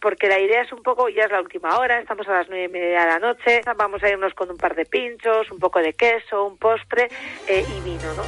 porque 0.00 0.28
la 0.28 0.38
idea 0.38 0.62
es 0.62 0.72
un 0.72 0.82
poco, 0.82 1.08
ya 1.08 1.24
es 1.24 1.30
la 1.30 1.40
última 1.40 1.78
hora, 1.78 1.98
estamos 1.98 2.26
a 2.28 2.32
las 2.32 2.48
nueve 2.48 2.64
y 2.64 2.68
media 2.68 3.00
de 3.00 3.06
la 3.06 3.18
noche, 3.18 3.60
vamos 3.76 4.02
a 4.02 4.08
irnos 4.08 4.34
con 4.34 4.50
un 4.50 4.56
par 4.56 4.74
de 4.74 4.84
pinchos, 4.84 5.50
un 5.50 5.58
poco 5.58 5.80
de 5.80 5.94
queso, 5.94 6.44
un 6.44 6.56
postre 6.56 7.08
eh, 7.46 7.64
y 7.76 7.80
vino, 7.80 8.14
¿no? 8.14 8.22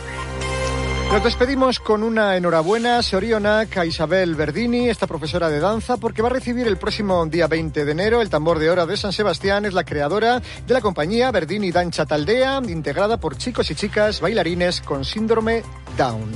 Nos 1.12 1.24
despedimos 1.24 1.80
con 1.80 2.04
una 2.04 2.36
enhorabuena, 2.36 3.02
Sorionac, 3.02 3.76
a 3.76 3.84
Isabel 3.84 4.36
Verdini, 4.36 4.88
esta 4.88 5.08
profesora 5.08 5.48
de 5.48 5.58
danza, 5.58 5.96
porque 5.96 6.22
va 6.22 6.28
a 6.28 6.32
recibir 6.32 6.68
el 6.68 6.76
próximo 6.76 7.26
día 7.26 7.48
20 7.48 7.84
de 7.84 7.90
enero 7.90 8.22
el 8.22 8.30
tambor 8.30 8.60
de 8.60 8.70
hora 8.70 8.86
de 8.86 8.96
San 8.96 9.12
Sebastián. 9.12 9.64
Es 9.64 9.74
la 9.74 9.82
creadora 9.82 10.38
de 10.38 10.72
la 10.72 10.80
compañía 10.80 11.32
Verdini 11.32 11.72
Dancha 11.72 12.06
Taldea, 12.06 12.60
integrada 12.68 13.18
por 13.18 13.36
chicos 13.36 13.72
y 13.72 13.74
chicas 13.74 14.20
bailarines 14.20 14.82
con 14.82 15.04
síndrome 15.04 15.64
Down. 15.96 16.30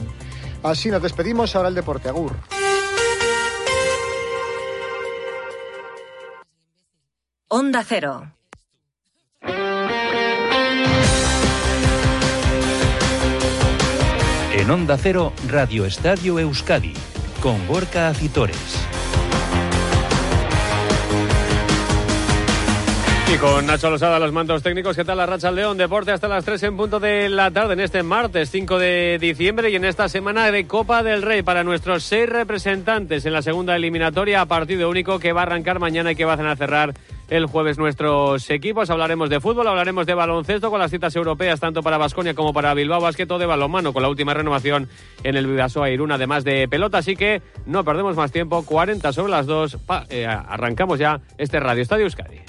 Así 0.64 0.90
nos 0.90 1.02
despedimos, 1.02 1.54
ahora 1.54 1.68
el 1.68 1.76
deporte. 1.76 2.08
Agur. 2.08 2.32
Onda 7.56 7.84
Cero. 7.84 8.32
En 14.52 14.70
Onda 14.72 14.98
Cero, 14.98 15.32
Radio 15.46 15.84
Estadio 15.84 16.40
Euskadi, 16.40 16.94
con 17.40 17.64
Gorka 17.68 18.08
Acitores. 18.08 18.58
Y 23.32 23.38
con 23.38 23.66
Nacho 23.66 23.88
Losada, 23.88 24.18
los 24.18 24.32
mandos 24.32 24.62
técnicos, 24.62 24.94
¿qué 24.94 25.04
tal 25.04 25.16
la 25.16 25.24
Racha 25.24 25.50
León? 25.50 25.78
Deporte 25.78 26.12
hasta 26.12 26.28
las 26.28 26.44
3 26.44 26.62
en 26.64 26.76
punto 26.76 27.00
de 27.00 27.30
la 27.30 27.50
tarde 27.50 27.72
en 27.72 27.80
este 27.80 28.02
martes 28.02 28.50
5 28.50 28.78
de 28.78 29.18
diciembre 29.18 29.70
y 29.70 29.76
en 29.76 29.84
esta 29.86 30.08
semana 30.10 30.50
de 30.50 30.66
Copa 30.66 31.02
del 31.02 31.22
Rey 31.22 31.42
para 31.42 31.64
nuestros 31.64 32.04
seis 32.04 32.28
representantes 32.28 33.24
en 33.24 33.32
la 33.32 33.40
segunda 33.40 33.74
eliminatoria 33.76 34.42
a 34.42 34.46
partido 34.46 34.90
único 34.90 35.18
que 35.18 35.32
va 35.32 35.40
a 35.40 35.44
arrancar 35.44 35.78
mañana 35.78 36.12
y 36.12 36.16
que 36.16 36.26
va 36.26 36.34
a 36.34 36.56
cerrar 36.56 36.94
el 37.30 37.46
jueves 37.46 37.78
nuestros 37.78 38.50
equipos. 38.50 38.90
Hablaremos 38.90 39.30
de 39.30 39.40
fútbol, 39.40 39.68
hablaremos 39.68 40.04
de 40.04 40.14
baloncesto 40.14 40.70
con 40.70 40.78
las 40.78 40.90
citas 40.90 41.16
europeas 41.16 41.58
tanto 41.58 41.82
para 41.82 41.96
Basconia 41.96 42.34
como 42.34 42.52
para 42.52 42.74
Bilbao 42.74 43.00
Basket 43.00 43.26
de 43.26 43.46
balonmano 43.46 43.94
con 43.94 44.02
la 44.02 44.10
última 44.10 44.34
renovación 44.34 44.88
en 45.22 45.36
el 45.36 45.46
Vidasoa 45.46 45.88
Irún 45.90 46.12
además 46.12 46.44
de 46.44 46.68
pelota. 46.68 46.98
Así 46.98 47.16
que 47.16 47.40
no 47.64 47.84
perdemos 47.84 48.16
más 48.16 48.32
tiempo, 48.32 48.64
40 48.64 49.12
sobre 49.14 49.30
las 49.30 49.46
2. 49.46 49.78
Eh, 50.10 50.26
arrancamos 50.26 50.98
ya 50.98 51.20
este 51.38 51.58
Radio 51.58 51.82
Estadio 51.82 52.04
Euskadi. 52.04 52.42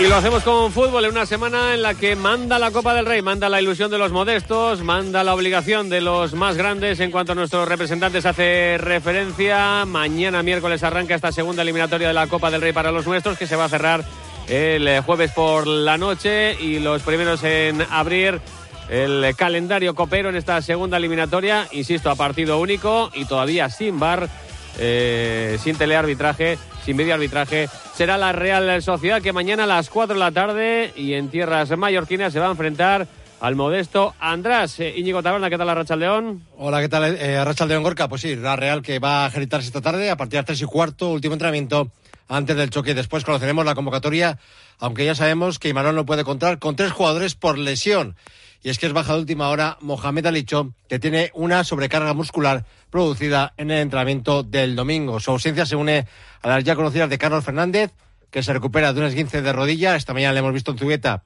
Y 0.00 0.06
lo 0.06 0.16
hacemos 0.16 0.42
con 0.44 0.72
fútbol 0.72 1.04
en 1.04 1.10
una 1.10 1.26
semana 1.26 1.74
en 1.74 1.82
la 1.82 1.92
que 1.92 2.16
manda 2.16 2.58
la 2.58 2.70
Copa 2.70 2.94
del 2.94 3.04
Rey, 3.04 3.20
manda 3.20 3.50
la 3.50 3.60
ilusión 3.60 3.90
de 3.90 3.98
los 3.98 4.12
modestos, 4.12 4.82
manda 4.82 5.22
la 5.22 5.34
obligación 5.34 5.90
de 5.90 6.00
los 6.00 6.32
más 6.32 6.56
grandes 6.56 7.00
en 7.00 7.10
cuanto 7.10 7.32
a 7.32 7.34
nuestros 7.34 7.68
representantes 7.68 8.24
hace 8.24 8.78
referencia. 8.78 9.84
Mañana 9.84 10.42
miércoles 10.42 10.82
arranca 10.84 11.14
esta 11.14 11.32
segunda 11.32 11.60
eliminatoria 11.60 12.08
de 12.08 12.14
la 12.14 12.28
Copa 12.28 12.50
del 12.50 12.62
Rey 12.62 12.72
para 12.72 12.92
los 12.92 13.06
nuestros 13.06 13.36
que 13.36 13.46
se 13.46 13.56
va 13.56 13.66
a 13.66 13.68
cerrar 13.68 14.02
el 14.48 15.02
jueves 15.02 15.32
por 15.32 15.66
la 15.66 15.98
noche 15.98 16.56
y 16.58 16.78
los 16.78 17.02
primeros 17.02 17.44
en 17.44 17.82
abrir 17.90 18.40
el 18.88 19.36
calendario 19.36 19.94
copero 19.94 20.30
en 20.30 20.36
esta 20.36 20.62
segunda 20.62 20.96
eliminatoria, 20.96 21.68
insisto, 21.72 22.08
a 22.08 22.14
partido 22.14 22.58
único 22.58 23.10
y 23.12 23.26
todavía 23.26 23.68
sin 23.68 24.00
bar, 24.00 24.30
eh, 24.78 25.58
sin 25.62 25.76
telearbitraje 25.76 26.56
sin 26.84 26.96
medio 26.96 27.14
arbitraje, 27.14 27.68
será 27.94 28.18
la 28.18 28.32
Real 28.32 28.82
Sociedad 28.82 29.22
que 29.22 29.32
mañana 29.32 29.64
a 29.64 29.66
las 29.66 29.90
4 29.90 30.14
de 30.14 30.20
la 30.20 30.32
tarde 30.32 30.92
y 30.96 31.14
en 31.14 31.28
tierras 31.28 31.76
mallorquinas 31.76 32.32
se 32.32 32.38
va 32.40 32.48
a 32.48 32.50
enfrentar 32.50 33.06
al 33.40 33.56
modesto 33.56 34.14
András. 34.20 34.78
Eh, 34.80 34.94
Íñigo 34.96 35.22
Taberna, 35.22 35.50
¿qué 35.50 35.58
tal 35.58 35.66
la 35.66 35.74
Racha 35.74 35.96
León? 35.96 36.42
Hola, 36.58 36.80
¿qué 36.80 36.88
tal 36.88 37.16
eh, 37.16 37.42
Racha 37.44 37.66
León 37.66 37.82
Gorka? 37.82 38.08
Pues 38.08 38.22
sí, 38.22 38.36
la 38.36 38.56
Real 38.56 38.82
que 38.82 38.98
va 38.98 39.24
a 39.24 39.28
ejercitarse 39.28 39.66
esta 39.66 39.80
tarde 39.80 40.10
a 40.10 40.16
partir 40.16 40.32
de 40.32 40.38
las 40.38 40.46
3 40.46 40.62
y 40.62 40.64
cuarto, 40.66 41.10
último 41.10 41.34
entrenamiento 41.34 41.90
antes 42.30 42.56
del 42.56 42.70
choque. 42.70 42.94
Después 42.94 43.24
conoceremos 43.24 43.64
la 43.66 43.74
convocatoria, 43.74 44.38
aunque 44.78 45.04
ya 45.04 45.14
sabemos 45.14 45.58
que 45.58 45.68
Imanol 45.68 45.94
no 45.94 46.06
puede 46.06 46.24
contar 46.24 46.58
con 46.58 46.76
tres 46.76 46.92
jugadores 46.92 47.34
por 47.34 47.58
lesión. 47.58 48.16
Y 48.62 48.70
es 48.70 48.78
que 48.78 48.86
es 48.86 48.92
baja 48.92 49.14
de 49.14 49.20
última 49.20 49.48
hora 49.48 49.78
Mohamed 49.80 50.26
Alicho, 50.26 50.74
que 50.88 50.98
tiene 50.98 51.30
una 51.34 51.64
sobrecarga 51.64 52.14
muscular 52.14 52.64
producida 52.90 53.52
en 53.56 53.70
el 53.70 53.78
entrenamiento 53.78 54.42
del 54.42 54.76
domingo. 54.76 55.18
Su 55.18 55.30
ausencia 55.30 55.66
se 55.66 55.76
une 55.76 56.06
a 56.42 56.48
las 56.48 56.64
ya 56.64 56.76
conocidas 56.76 57.10
de 57.10 57.18
Carlos 57.18 57.44
Fernández, 57.44 57.92
que 58.30 58.42
se 58.42 58.52
recupera 58.52 58.92
de 58.92 59.00
un 59.00 59.06
esguince 59.06 59.42
de 59.42 59.52
rodilla. 59.52 59.96
Esta 59.96 60.14
mañana 60.14 60.34
le 60.34 60.38
hemos 60.40 60.52
visto 60.52 60.70
en 60.70 60.78
Zubeta 60.78 61.24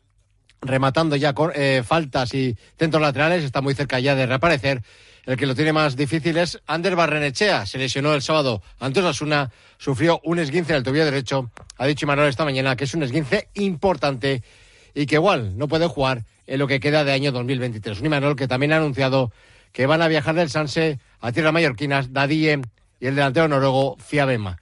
rematando 0.60 1.16
ya 1.16 1.32
con, 1.32 1.52
eh, 1.54 1.82
faltas 1.84 2.34
y 2.34 2.56
centros 2.78 3.02
laterales. 3.02 3.44
Está 3.44 3.60
muy 3.60 3.74
cerca 3.74 4.00
ya 4.00 4.14
de 4.14 4.26
reaparecer. 4.26 4.82
El 5.26 5.36
que 5.36 5.46
lo 5.46 5.54
tiene 5.54 5.72
más 5.72 5.96
difícil 5.96 6.36
es 6.36 6.60
Ander 6.66 6.96
Barrenechea. 6.96 7.64
Se 7.64 7.78
lesionó 7.78 8.14
el 8.14 8.20
sábado 8.20 8.62
ante 8.78 9.00
Osasuna, 9.00 9.50
sufrió 9.78 10.20
un 10.22 10.38
esguince 10.38 10.74
del 10.74 10.82
tobillo 10.82 11.06
derecho. 11.06 11.50
Ha 11.78 11.86
dicho 11.86 12.06
Manuel 12.06 12.28
esta 12.28 12.44
mañana 12.44 12.76
que 12.76 12.84
es 12.84 12.94
un 12.94 13.02
esguince 13.02 13.48
importante 13.54 14.42
y 14.94 15.06
que 15.06 15.16
igual 15.16 15.56
no 15.56 15.66
puede 15.66 15.86
jugar 15.86 16.24
en 16.46 16.58
lo 16.58 16.66
que 16.66 16.80
queda 16.80 17.04
de 17.04 17.12
año 17.12 17.32
2023. 17.32 18.00
Un 18.00 18.06
Imanol 18.06 18.36
que 18.36 18.48
también 18.48 18.72
ha 18.72 18.76
anunciado 18.76 19.32
que 19.72 19.86
van 19.86 20.02
a 20.02 20.08
viajar 20.08 20.34
del 20.34 20.50
Sanse 20.50 20.98
a 21.20 21.32
tierras 21.32 21.52
mallorquinas 21.52 22.12
Dadie 22.12 22.60
y 23.00 23.06
el 23.06 23.14
delantero 23.14 23.48
noruego 23.48 23.96
Fiabema. 23.98 24.58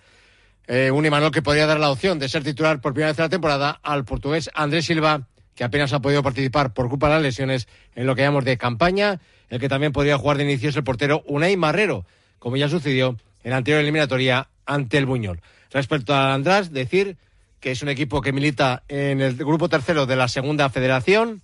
Eh, 0.68 0.90
un 0.90 1.04
Imanol 1.04 1.32
que 1.32 1.42
podría 1.42 1.66
dar 1.66 1.80
la 1.80 1.90
opción 1.90 2.18
de 2.18 2.28
ser 2.28 2.44
titular 2.44 2.80
por 2.80 2.94
primera 2.94 3.10
vez 3.10 3.18
en 3.18 3.24
la 3.24 3.28
temporada 3.28 3.80
al 3.82 4.04
portugués 4.04 4.48
Andrés 4.54 4.86
Silva, 4.86 5.26
que 5.54 5.64
apenas 5.64 5.92
ha 5.92 6.00
podido 6.00 6.22
participar 6.22 6.72
por 6.72 6.88
culpa 6.88 7.08
de 7.08 7.14
las 7.14 7.22
lesiones 7.22 7.68
en 7.94 8.06
lo 8.06 8.14
que 8.14 8.22
llamamos 8.22 8.44
de 8.44 8.56
campaña. 8.56 9.20
El 9.48 9.60
que 9.60 9.68
también 9.68 9.92
podría 9.92 10.18
jugar 10.18 10.38
de 10.38 10.44
inicio 10.44 10.70
es 10.70 10.76
el 10.76 10.84
portero 10.84 11.22
Unai 11.26 11.56
Marrero, 11.56 12.06
como 12.38 12.56
ya 12.56 12.68
sucedió 12.68 13.16
en 13.44 13.50
la 13.50 13.58
anterior 13.58 13.80
eliminatoria 13.80 14.48
ante 14.66 14.98
el 14.98 15.06
Buñol. 15.06 15.40
Respecto 15.70 16.14
a 16.14 16.34
András, 16.34 16.72
decir 16.72 17.16
que 17.60 17.70
es 17.70 17.82
un 17.82 17.88
equipo 17.88 18.20
que 18.20 18.32
milita 18.32 18.82
en 18.88 19.20
el 19.20 19.36
grupo 19.36 19.68
tercero 19.68 20.06
de 20.06 20.16
la 20.16 20.28
segunda 20.28 20.68
federación, 20.68 21.42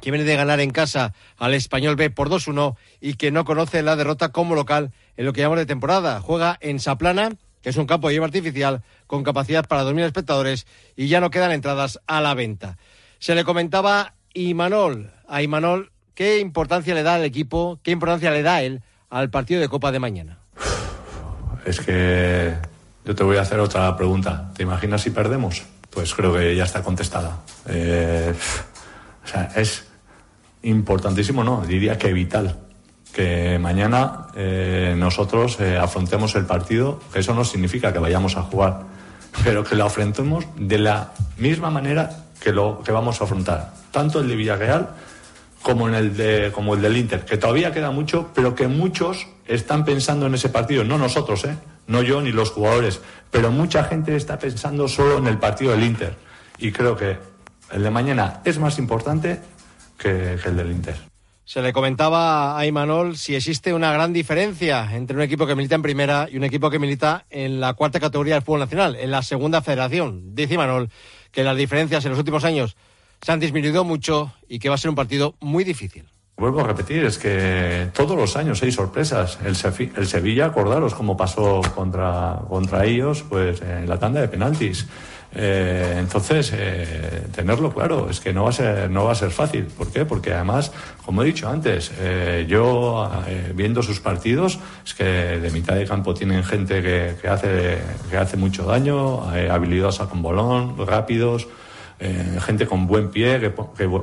que 0.00 0.10
viene 0.10 0.24
de 0.24 0.36
ganar 0.36 0.60
en 0.60 0.70
casa 0.70 1.14
al 1.36 1.54
Español 1.54 1.96
B 1.96 2.10
por 2.10 2.30
2-1 2.30 2.76
y 3.00 3.14
que 3.14 3.30
no 3.30 3.44
conoce 3.44 3.82
la 3.82 3.96
derrota 3.96 4.30
como 4.30 4.54
local 4.54 4.92
en 5.16 5.24
lo 5.26 5.32
que 5.32 5.40
llamamos 5.40 5.58
de 5.58 5.66
temporada. 5.66 6.20
Juega 6.20 6.56
en 6.60 6.78
Saplana, 6.78 7.30
que 7.62 7.70
es 7.70 7.76
un 7.76 7.86
campo 7.86 8.08
de 8.08 8.14
hierba 8.14 8.26
artificial 8.26 8.82
con 9.06 9.24
capacidad 9.24 9.66
para 9.66 9.84
2.000 9.84 10.04
espectadores 10.04 10.66
y 10.96 11.08
ya 11.08 11.20
no 11.20 11.30
quedan 11.30 11.50
entradas 11.50 11.98
a 12.06 12.20
la 12.20 12.34
venta. 12.34 12.78
Se 13.18 13.34
le 13.34 13.44
comentaba 13.44 14.14
Imanol, 14.32 15.10
a 15.26 15.42
Imanol 15.42 15.90
qué 16.14 16.38
importancia 16.38 16.94
le 16.94 17.02
da 17.02 17.14
al 17.14 17.24
equipo, 17.24 17.80
qué 17.82 17.90
importancia 17.90 18.30
le 18.30 18.42
da 18.42 18.62
él 18.62 18.82
al 19.10 19.30
partido 19.30 19.60
de 19.60 19.68
Copa 19.68 19.92
de 19.92 19.98
mañana. 19.98 20.38
Es 21.64 21.80
que 21.80 22.54
yo 23.04 23.14
te 23.14 23.24
voy 23.24 23.36
a 23.36 23.42
hacer 23.42 23.58
otra 23.60 23.96
pregunta. 23.96 24.50
¿Te 24.56 24.62
imaginas 24.62 25.02
si 25.02 25.10
perdemos? 25.10 25.64
Pues 25.90 26.14
creo 26.14 26.32
que 26.34 26.54
ya 26.54 26.64
está 26.64 26.82
contestada. 26.82 27.38
Eh, 27.66 28.34
o 29.24 29.26
sea, 29.26 29.50
es 29.56 29.86
importantísimo, 30.62 31.42
no, 31.42 31.64
diría 31.66 31.98
que 31.98 32.12
vital, 32.12 32.58
que 33.12 33.58
mañana 33.58 34.28
eh, 34.36 34.94
nosotros 34.96 35.58
eh, 35.60 35.76
afrontemos 35.76 36.34
el 36.36 36.46
partido, 36.46 37.00
eso 37.14 37.34
no 37.34 37.44
significa 37.44 37.92
que 37.92 37.98
vayamos 37.98 38.36
a 38.36 38.42
jugar, 38.42 38.82
pero 39.44 39.64
que 39.64 39.74
lo 39.74 39.86
afrontemos 39.86 40.46
de 40.56 40.78
la 40.78 41.12
misma 41.36 41.70
manera 41.70 42.27
que 42.40 42.52
lo 42.52 42.82
que 42.84 42.92
vamos 42.92 43.20
a 43.20 43.24
afrontar, 43.24 43.74
tanto 43.90 44.20
el 44.20 44.28
de 44.28 44.36
Villarreal 44.36 44.90
como 45.62 45.88
en 45.88 45.94
el 45.94 46.16
de 46.16 46.52
como 46.52 46.74
el 46.74 46.82
del 46.82 46.96
Inter, 46.96 47.24
que 47.24 47.36
todavía 47.36 47.72
queda 47.72 47.90
mucho, 47.90 48.30
pero 48.34 48.54
que 48.54 48.68
muchos 48.68 49.26
están 49.46 49.84
pensando 49.84 50.26
en 50.26 50.34
ese 50.34 50.48
partido, 50.48 50.84
no 50.84 50.98
nosotros, 50.98 51.44
¿eh? 51.44 51.56
no 51.86 52.02
yo 52.02 52.20
ni 52.20 52.32
los 52.32 52.50
jugadores, 52.50 53.00
pero 53.30 53.50
mucha 53.50 53.84
gente 53.84 54.14
está 54.14 54.38
pensando 54.38 54.88
solo 54.88 55.18
en 55.18 55.26
el 55.26 55.38
partido 55.38 55.72
del 55.72 55.84
Inter 55.84 56.14
y 56.58 56.70
creo 56.70 56.96
que 56.96 57.18
el 57.72 57.82
de 57.82 57.90
mañana 57.90 58.40
es 58.44 58.58
más 58.58 58.78
importante 58.78 59.40
que, 59.96 60.34
el 60.44 60.56
del 60.56 60.70
Inter. 60.70 60.96
Se 61.44 61.62
le 61.62 61.72
comentaba 61.72 62.58
a 62.58 62.66
Imanol 62.66 63.16
si 63.16 63.34
existe 63.34 63.72
una 63.72 63.90
gran 63.90 64.12
diferencia 64.12 64.94
entre 64.94 65.16
un 65.16 65.22
equipo 65.22 65.46
que 65.46 65.54
milita 65.54 65.74
en 65.74 65.82
primera 65.82 66.28
y 66.30 66.36
un 66.36 66.44
equipo 66.44 66.70
que 66.70 66.78
milita 66.78 67.24
en 67.30 67.58
la 67.58 67.72
cuarta 67.72 67.98
categoría 67.98 68.34
del 68.34 68.42
fútbol 68.42 68.60
nacional, 68.60 68.96
en 68.96 69.10
la 69.10 69.22
segunda 69.22 69.62
federación. 69.62 70.34
Dice 70.34 70.54
Imanol 70.54 70.90
que 71.38 71.44
las 71.44 71.56
diferencias 71.56 72.04
en 72.04 72.10
los 72.10 72.18
últimos 72.18 72.42
años 72.42 72.76
se 73.22 73.30
han 73.30 73.38
disminuido 73.38 73.84
mucho 73.84 74.32
y 74.48 74.58
que 74.58 74.68
va 74.68 74.74
a 74.74 74.78
ser 74.78 74.88
un 74.88 74.96
partido 74.96 75.36
muy 75.38 75.62
difícil. 75.62 76.04
Vuelvo 76.36 76.62
a 76.62 76.64
repetir, 76.64 77.04
es 77.04 77.16
que 77.16 77.90
todos 77.94 78.16
los 78.16 78.34
años 78.34 78.60
hay 78.64 78.72
sorpresas. 78.72 79.38
El, 79.44 79.54
el 79.94 80.06
Sevilla, 80.08 80.46
acordaros 80.46 80.96
cómo 80.96 81.16
pasó 81.16 81.60
contra, 81.76 82.40
contra 82.48 82.84
ellos 82.86 83.24
pues 83.28 83.62
en 83.62 83.88
la 83.88 84.00
tanda 84.00 84.20
de 84.20 84.26
penaltis. 84.26 84.88
Eh, 85.34 85.96
entonces, 85.98 86.52
eh, 86.54 87.26
tenerlo 87.34 87.72
claro, 87.72 88.08
es 88.10 88.20
que 88.20 88.32
no 88.32 88.44
va, 88.44 88.50
a 88.50 88.52
ser, 88.52 88.90
no 88.90 89.04
va 89.04 89.12
a 89.12 89.14
ser 89.14 89.30
fácil. 89.30 89.64
¿Por 89.64 89.92
qué? 89.92 90.04
Porque 90.04 90.32
además, 90.32 90.72
como 91.04 91.22
he 91.22 91.26
dicho 91.26 91.48
antes, 91.48 91.92
eh, 91.98 92.46
yo 92.48 93.10
viendo 93.54 93.82
sus 93.82 94.00
partidos, 94.00 94.58
es 94.84 94.94
que 94.94 95.04
de 95.04 95.50
mitad 95.50 95.74
de 95.74 95.86
campo 95.86 96.14
tienen 96.14 96.42
gente 96.44 96.82
que, 96.82 97.16
que 97.20 97.28
hace, 97.28 97.78
que 98.10 98.16
hace 98.16 98.36
mucho 98.36 98.64
daño, 98.64 99.22
habilidosa 99.50 100.08
con 100.08 100.22
bolón, 100.22 100.76
rápidos. 100.86 101.46
eh, 102.00 102.38
gente 102.40 102.66
con 102.66 102.86
buen 102.86 103.10
pie, 103.10 103.40
que, 103.40 103.52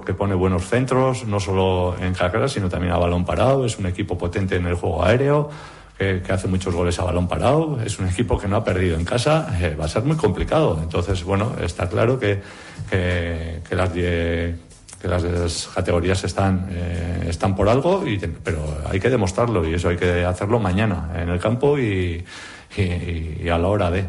que, 0.06 0.14
pone 0.14 0.36
buenos 0.36 0.68
centros, 0.68 1.26
no 1.26 1.40
solo 1.40 1.96
en 2.00 2.14
carreras, 2.14 2.52
sino 2.52 2.68
también 2.70 2.94
a 2.94 2.98
balón 2.98 3.26
parado. 3.26 3.66
Es 3.66 3.78
un 3.78 3.86
equipo 3.86 4.18
potente 4.18 4.58
en 4.58 4.66
el 4.66 4.76
juego 4.76 5.04
aéreo. 5.04 5.50
Que, 5.98 6.22
hace 6.30 6.48
muchos 6.50 6.74
goles 6.74 7.00
a 7.00 7.04
balón 7.04 7.28
parado, 7.28 7.80
es 7.82 8.00
un 8.00 8.10
equipo 8.10 8.38
que 8.38 8.50
no 8.50 8.58
ha 8.58 8.64
perdido 8.64 8.98
en 8.98 9.06
casa, 9.06 9.48
va 9.80 9.86
a 9.86 9.88
ser 9.88 10.04
muy 10.04 10.18
complicado. 10.18 10.78
Entonces, 10.84 11.24
bueno, 11.24 11.56
está 11.62 11.88
claro 11.88 12.20
que, 12.20 12.42
que, 12.90 13.62
que 13.68 13.76
las, 13.76 13.92
que 15.06 15.08
las 15.08 15.70
categorías 15.74 16.24
están, 16.24 16.68
eh, 16.72 17.28
están 17.30 17.56
por 17.56 17.70
algo, 17.70 18.08
y, 18.08 18.18
pero 18.18 18.60
hay 18.90 19.00
que 19.00 19.10
demostrarlo 19.10 19.68
y 19.68 19.76
eso 19.76 19.90
hay 19.90 19.98
que 19.98 20.26
hacerlo 20.26 20.60
mañana 20.60 21.12
en 21.16 21.30
el 21.30 21.40
campo 21.40 21.78
y, 21.78 22.26
y, 22.76 23.48
a 23.50 23.58
la 23.58 23.68
hora 23.68 23.92
de. 23.92 24.06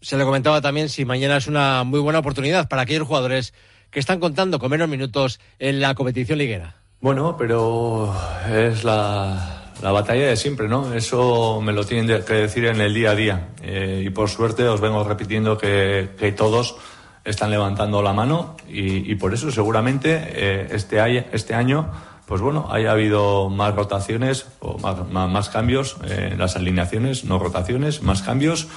Se 0.00 0.16
le 0.16 0.24
comentaba 0.24 0.60
también 0.60 0.88
si 0.88 1.04
mañana 1.04 1.36
es 1.36 1.46
una 1.46 1.84
muy 1.84 2.00
buena 2.00 2.18
oportunidad 2.18 2.68
para 2.68 2.82
aquellos 2.82 3.06
jugadores 3.06 3.54
que 3.90 4.00
están 4.00 4.18
contando 4.18 4.58
con 4.58 4.70
menos 4.70 4.88
minutos 4.88 5.38
en 5.60 5.80
la 5.80 5.94
competición 5.94 6.38
liguera. 6.38 6.74
Bueno, 7.00 7.36
pero 7.36 8.12
es 8.50 8.82
la, 8.82 9.61
la 9.82 9.90
batalla 9.90 10.28
de 10.28 10.36
siempre, 10.36 10.68
¿no? 10.68 10.94
Eso 10.94 11.60
me 11.60 11.72
lo 11.72 11.84
tienen 11.84 12.24
que 12.24 12.34
decir 12.34 12.66
en 12.66 12.80
el 12.80 12.94
día 12.94 13.10
a 13.10 13.14
día. 13.14 13.48
Eh, 13.62 14.04
y 14.06 14.10
por 14.10 14.30
suerte 14.30 14.66
os 14.68 14.80
vengo 14.80 15.02
repitiendo 15.04 15.58
que, 15.58 16.34
todos 16.36 16.76
están 17.24 17.50
levantando 17.50 18.02
la 18.02 18.12
mano 18.12 18.56
y, 18.68 19.14
por 19.16 19.34
eso 19.34 19.50
seguramente 19.50 20.18
eh, 20.34 20.68
este, 20.70 21.26
este 21.32 21.54
año 21.54 21.90
pues 22.26 22.40
bueno, 22.40 22.68
haya 22.70 22.92
habido 22.92 23.50
más 23.50 23.74
rotaciones 23.74 24.46
o 24.60 24.78
más, 24.78 24.96
más, 25.10 25.50
cambios 25.50 25.96
en 26.08 26.38
las 26.38 26.56
alineaciones, 26.56 27.24
no 27.24 27.38
rotaciones, 27.38 28.02
más 28.02 28.22
cambios 28.22 28.68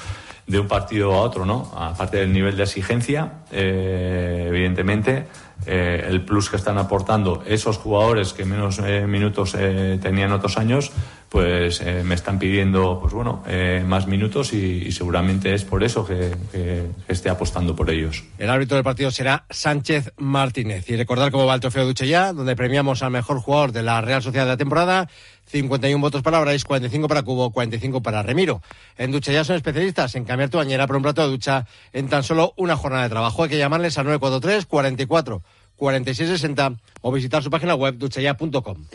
de 0.47 0.59
un 0.59 0.67
partido 0.67 1.13
a 1.13 1.21
otro, 1.21 1.45
¿no? 1.45 1.71
Aparte 1.75 2.17
del 2.17 2.31
nivel 2.31 2.55
de 2.55 2.63
exigencia, 2.63 3.41
eh, 3.51 4.45
evidentemente, 4.47 5.25
eh, 5.65 6.05
el 6.07 6.23
plus 6.23 6.49
que 6.49 6.57
están 6.57 6.77
aportando 6.77 7.43
esos 7.47 7.77
jugadores 7.77 8.33
que 8.33 8.45
menos 8.45 8.79
eh, 8.79 9.07
minutos 9.07 9.53
tenían 9.53 10.31
otros 10.31 10.57
años, 10.57 10.91
pues 11.35 11.83
me 12.05 12.15
están 12.15 12.39
pidiendo, 12.39 12.97
pues 13.01 13.13
bueno, 13.13 13.43
más 13.85 14.07
minutos 14.07 14.53
y, 14.53 14.89
seguramente 14.93 15.53
es 15.53 15.65
por 15.65 15.83
eso 15.83 16.05
que, 16.05 16.31
esté 17.09 17.29
apostando 17.29 17.75
por 17.75 17.89
ellos. 17.89 18.23
El 18.37 18.49
árbitro 18.49 18.75
del 18.75 18.85
partido 18.85 19.11
será 19.11 19.45
Sánchez 19.49 20.13
Martínez. 20.15 20.89
Y 20.89 20.95
recordar 20.95 21.31
cómo 21.31 21.45
va 21.45 21.55
el 21.55 21.59
trofeo 21.59 21.83
Duche 21.83 22.07
ya, 22.07 22.31
donde 22.31 22.55
premiamos 22.55 23.03
al 23.03 23.11
mejor 23.11 23.41
jugador 23.41 23.73
de 23.73 23.83
la 23.83 23.99
Real 23.99 24.23
Sociedad 24.23 24.45
de 24.45 24.51
la 24.51 24.57
temporada. 24.57 25.09
51 25.47 25.99
votos 25.99 26.21
para 26.21 26.39
Brais, 26.39 26.63
45 26.63 27.09
para 27.09 27.23
Cubo, 27.23 27.51
45 27.51 28.01
para 28.01 28.23
Remiro. 28.23 28.61
En 28.97 29.11
Ducha 29.11 29.43
son 29.43 29.57
especialistas 29.57 30.15
en 30.15 30.23
cambiar 30.23 30.49
tu 30.49 30.57
bañera 30.57 30.87
por 30.87 30.95
un 30.95 31.03
plato 31.03 31.21
de 31.21 31.27
ducha 31.27 31.67
en 31.91 32.07
tan 32.07 32.23
solo 32.23 32.53
una 32.55 32.77
jornada 32.77 33.03
de 33.03 33.09
trabajo. 33.09 33.43
Hay 33.43 33.49
que 33.49 33.57
llamarles 33.57 33.97
al 33.97 34.05
943 34.05 34.67
44 34.67 35.43
4660 35.75 36.79
o 37.01 37.11
visitar 37.11 37.43
su 37.43 37.49
página 37.49 37.75
web 37.75 37.97
duchaya.com. 37.97 38.85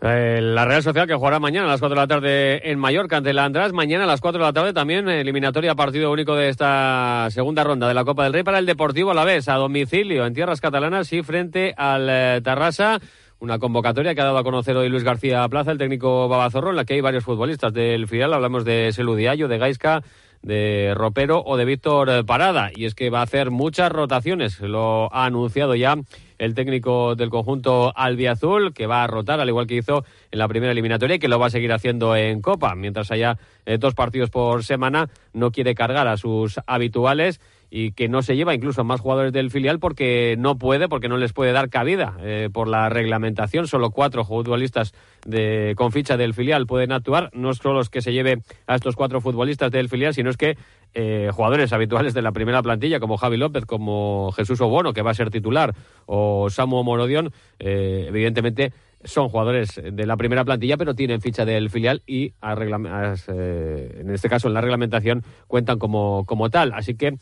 Eh, 0.00 0.38
la 0.40 0.64
Real 0.64 0.82
Social 0.84 1.08
que 1.08 1.14
jugará 1.16 1.40
mañana 1.40 1.66
a 1.66 1.70
las 1.70 1.80
4 1.80 1.96
de 1.96 2.00
la 2.00 2.06
tarde 2.06 2.70
en 2.70 2.78
Mallorca 2.78 3.16
ante 3.16 3.32
la 3.32 3.44
András. 3.44 3.72
Mañana 3.72 4.04
a 4.04 4.06
las 4.06 4.20
4 4.20 4.38
de 4.38 4.46
la 4.46 4.52
tarde 4.52 4.72
también 4.72 5.08
eliminatoria 5.08 5.74
partido 5.74 6.12
único 6.12 6.36
de 6.36 6.50
esta 6.50 7.26
segunda 7.30 7.64
ronda 7.64 7.88
de 7.88 7.94
la 7.94 8.04
Copa 8.04 8.22
del 8.22 8.32
Rey 8.32 8.44
para 8.44 8.60
el 8.60 8.66
Deportivo 8.66 9.10
Alavés 9.10 9.48
a 9.48 9.54
domicilio 9.54 10.24
en 10.24 10.34
tierras 10.34 10.60
catalanas 10.60 11.12
y 11.12 11.22
frente 11.24 11.74
al 11.76 12.06
eh, 12.08 12.40
Tarrasa. 12.44 13.00
Una 13.40 13.58
convocatoria 13.58 14.14
que 14.14 14.20
ha 14.20 14.24
dado 14.24 14.38
a 14.38 14.44
conocer 14.44 14.76
hoy 14.76 14.88
Luis 14.88 15.04
García 15.04 15.48
Plaza, 15.48 15.72
el 15.72 15.78
técnico 15.78 16.28
Babazorro, 16.28 16.70
en 16.70 16.76
la 16.76 16.84
que 16.84 16.94
hay 16.94 17.00
varios 17.00 17.24
futbolistas 17.24 17.72
del 17.72 18.06
filial. 18.06 18.34
Hablamos 18.34 18.64
de 18.64 18.92
Seludiayo, 18.92 19.48
de 19.48 19.58
Gaisca, 19.58 20.02
de 20.42 20.92
Ropero 20.94 21.42
o 21.44 21.56
de 21.56 21.64
Víctor 21.64 22.24
Parada. 22.24 22.70
Y 22.74 22.84
es 22.84 22.94
que 22.94 23.10
va 23.10 23.20
a 23.20 23.24
hacer 23.24 23.50
muchas 23.50 23.90
rotaciones. 23.90 24.60
Lo 24.60 25.12
ha 25.12 25.24
anunciado 25.24 25.74
ya 25.76 25.96
el 26.38 26.54
técnico 26.54 27.14
del 27.14 27.30
conjunto 27.30 27.92
albiazul, 27.96 28.72
que 28.72 28.86
va 28.86 29.04
a 29.04 29.06
rotar, 29.06 29.40
al 29.40 29.48
igual 29.48 29.66
que 29.66 29.76
hizo 29.76 30.04
en 30.30 30.38
la 30.38 30.48
primera 30.48 30.72
eliminatoria 30.72 31.16
y 31.16 31.18
que 31.18 31.28
lo 31.28 31.38
va 31.38 31.46
a 31.46 31.50
seguir 31.50 31.72
haciendo 31.72 32.16
en 32.16 32.40
Copa. 32.40 32.74
Mientras 32.74 33.10
haya 33.10 33.38
eh, 33.66 33.78
dos 33.78 33.94
partidos 33.94 34.30
por 34.30 34.64
semana, 34.64 35.08
no 35.32 35.50
quiere 35.50 35.74
cargar 35.74 36.08
a 36.08 36.16
sus 36.16 36.60
habituales 36.66 37.40
y 37.70 37.92
que 37.92 38.08
no 38.08 38.22
se 38.22 38.36
lleva 38.36 38.54
incluso 38.54 38.84
más 38.84 39.00
jugadores 39.00 39.32
del 39.32 39.50
filial 39.50 39.78
porque 39.78 40.36
no 40.38 40.56
puede, 40.58 40.88
porque 40.88 41.08
no 41.08 41.16
les 41.16 41.32
puede 41.32 41.52
dar 41.52 41.68
cabida 41.68 42.16
eh, 42.20 42.48
por 42.52 42.68
la 42.68 42.88
reglamentación. 42.88 43.66
Solo 43.66 43.90
cuatro 43.90 44.24
futbolistas 44.24 44.94
de, 45.26 45.74
con 45.76 45.92
ficha 45.92 46.16
del 46.16 46.34
filial 46.34 46.66
pueden 46.66 46.92
actuar. 46.92 47.30
No 47.34 47.52
solo 47.54 47.74
los 47.74 47.90
que 47.90 48.00
se 48.00 48.12
lleve 48.12 48.42
a 48.66 48.74
estos 48.74 48.96
cuatro 48.96 49.20
futbolistas 49.20 49.70
del 49.70 49.88
filial, 49.88 50.14
sino 50.14 50.30
es 50.30 50.36
que 50.36 50.56
eh, 50.94 51.30
jugadores 51.32 51.72
habituales 51.72 52.14
de 52.14 52.22
la 52.22 52.32
primera 52.32 52.62
plantilla, 52.62 53.00
como 53.00 53.16
Javi 53.16 53.36
López, 53.36 53.66
como 53.66 54.32
Jesús 54.32 54.60
Obono, 54.60 54.92
que 54.92 55.02
va 55.02 55.10
a 55.10 55.14
ser 55.14 55.30
titular, 55.30 55.74
o 56.06 56.48
Samu 56.50 56.82
Morodión, 56.82 57.32
eh, 57.58 58.06
evidentemente 58.08 58.72
son 59.04 59.28
jugadores 59.28 59.80
de 59.80 60.06
la 60.06 60.16
primera 60.16 60.44
plantilla, 60.44 60.76
pero 60.76 60.94
tienen 60.94 61.20
ficha 61.20 61.44
del 61.44 61.70
filial 61.70 62.02
y 62.06 62.32
eh, 62.42 63.96
en 64.00 64.10
este 64.10 64.28
caso 64.28 64.48
en 64.48 64.54
la 64.54 64.60
reglamentación 64.60 65.22
cuentan 65.46 65.78
como, 65.78 66.24
como 66.26 66.50
tal. 66.50 66.72
Así 66.72 66.96
que 66.96 67.16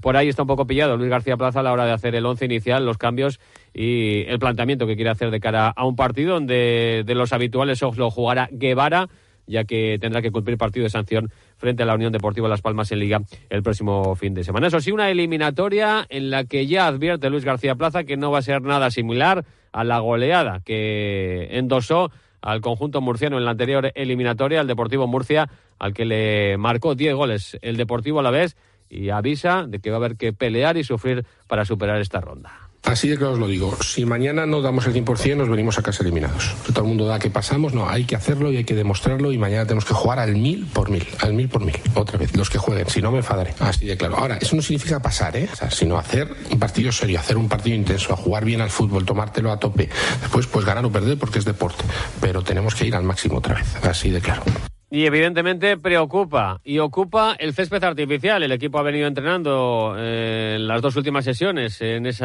por 0.00 0.16
ahí 0.16 0.28
está 0.28 0.42
un 0.42 0.48
poco 0.48 0.66
pillado 0.66 0.96
Luis 0.96 1.10
García 1.10 1.36
Plaza 1.36 1.60
a 1.60 1.62
la 1.62 1.72
hora 1.72 1.84
de 1.84 1.92
hacer 1.92 2.14
el 2.14 2.24
once 2.24 2.44
inicial, 2.44 2.86
los 2.86 2.98
cambios 2.98 3.40
y 3.74 4.22
el 4.26 4.38
planteamiento 4.38 4.86
que 4.86 4.96
quiere 4.96 5.10
hacer 5.10 5.30
de 5.30 5.40
cara 5.40 5.68
a 5.68 5.84
un 5.84 5.96
partido 5.96 6.34
donde 6.34 7.02
de 7.04 7.14
los 7.14 7.32
habituales 7.32 7.82
lo 7.82 8.10
jugará 8.10 8.48
Guevara 8.52 9.08
ya 9.46 9.64
que 9.64 9.98
tendrá 10.00 10.22
que 10.22 10.30
cumplir 10.30 10.58
partido 10.58 10.84
de 10.84 10.90
sanción 10.90 11.30
frente 11.56 11.82
a 11.82 11.86
la 11.86 11.94
Unión 11.94 12.12
Deportiva 12.12 12.48
Las 12.48 12.62
Palmas 12.62 12.90
en 12.92 12.98
Liga 12.98 13.22
el 13.48 13.62
próximo 13.62 14.14
fin 14.16 14.34
de 14.34 14.44
semana. 14.44 14.66
Eso 14.66 14.80
sí, 14.80 14.92
una 14.92 15.10
eliminatoria 15.10 16.06
en 16.08 16.30
la 16.30 16.44
que 16.44 16.66
ya 16.66 16.86
advierte 16.86 17.30
Luis 17.30 17.44
García 17.44 17.74
Plaza 17.76 18.04
que 18.04 18.16
no 18.16 18.30
va 18.30 18.38
a 18.38 18.42
ser 18.42 18.62
nada 18.62 18.90
similar 18.90 19.44
a 19.72 19.84
la 19.84 19.98
goleada 20.00 20.60
que 20.64 21.48
endosó 21.52 22.10
al 22.42 22.60
conjunto 22.60 23.00
murciano 23.00 23.38
en 23.38 23.44
la 23.44 23.52
anterior 23.52 23.90
eliminatoria, 23.94 24.60
al 24.60 24.66
Deportivo 24.66 25.06
Murcia, 25.06 25.48
al 25.78 25.94
que 25.94 26.04
le 26.04 26.56
marcó 26.58 26.94
10 26.94 27.14
goles 27.14 27.58
el 27.60 27.76
Deportivo 27.76 28.20
a 28.20 28.22
la 28.22 28.30
vez 28.30 28.56
y 28.88 29.10
avisa 29.10 29.66
de 29.66 29.80
que 29.80 29.90
va 29.90 29.96
a 29.96 29.98
haber 29.98 30.16
que 30.16 30.32
pelear 30.32 30.76
y 30.76 30.84
sufrir 30.84 31.24
para 31.46 31.64
superar 31.64 32.00
esta 32.00 32.20
ronda. 32.20 32.66
Así 32.86 33.08
de 33.08 33.16
claro 33.16 33.32
os 33.32 33.38
lo 33.40 33.48
digo. 33.48 33.76
Si 33.82 34.06
mañana 34.06 34.46
no 34.46 34.62
damos 34.62 34.86
el 34.86 34.94
100%, 34.94 35.36
nos 35.36 35.48
venimos 35.48 35.76
a 35.76 35.82
casa 35.82 36.04
eliminados. 36.04 36.54
Todo 36.68 36.82
el 36.82 36.86
mundo 36.86 37.06
da 37.06 37.18
que 37.18 37.30
pasamos. 37.30 37.74
No, 37.74 37.88
hay 37.88 38.04
que 38.04 38.14
hacerlo 38.14 38.52
y 38.52 38.58
hay 38.58 38.64
que 38.64 38.76
demostrarlo. 38.76 39.32
Y 39.32 39.38
mañana 39.38 39.64
tenemos 39.64 39.84
que 39.84 39.92
jugar 39.92 40.20
al 40.20 40.36
mil 40.36 40.66
por 40.66 40.88
mil. 40.88 41.04
Al 41.18 41.34
mil 41.34 41.48
por 41.48 41.64
mil. 41.64 41.74
Otra 41.94 42.16
vez. 42.16 42.36
Los 42.36 42.48
que 42.48 42.58
jueguen. 42.58 42.88
Si 42.88 43.02
no, 43.02 43.10
me 43.10 43.18
enfadaré. 43.18 43.54
Así 43.58 43.86
de 43.86 43.96
claro. 43.96 44.16
Ahora, 44.16 44.38
eso 44.40 44.54
no 44.54 44.62
significa 44.62 45.00
pasar, 45.00 45.36
¿eh? 45.36 45.48
sino 45.70 45.98
hacer 45.98 46.32
un 46.50 46.60
partido 46.60 46.92
serio, 46.92 47.18
hacer 47.18 47.36
un 47.36 47.48
partido 47.48 47.74
intenso, 47.74 48.12
a 48.12 48.16
jugar 48.16 48.44
bien 48.44 48.60
al 48.60 48.70
fútbol, 48.70 49.04
tomártelo 49.04 49.50
a 49.50 49.58
tope. 49.58 49.88
Después, 50.20 50.46
pues 50.46 50.64
ganar 50.64 50.84
o 50.84 50.92
perder 50.92 51.18
porque 51.18 51.40
es 51.40 51.44
deporte. 51.44 51.84
Pero 52.20 52.42
tenemos 52.42 52.76
que 52.76 52.86
ir 52.86 52.94
al 52.94 53.02
máximo 53.02 53.38
otra 53.38 53.56
vez. 53.56 53.84
Así 53.84 54.10
de 54.10 54.20
claro. 54.20 54.44
Y 54.88 55.04
evidentemente 55.04 55.76
preocupa 55.76 56.60
y 56.62 56.78
ocupa 56.78 57.34
el 57.38 57.54
césped 57.54 57.82
artificial. 57.82 58.42
El 58.42 58.52
equipo 58.52 58.78
ha 58.78 58.82
venido 58.82 59.08
entrenando 59.08 59.96
eh, 59.98 60.54
en 60.56 60.68
las 60.68 60.80
dos 60.80 60.94
últimas 60.94 61.24
sesiones 61.24 61.80
en 61.80 62.06
ese 62.06 62.24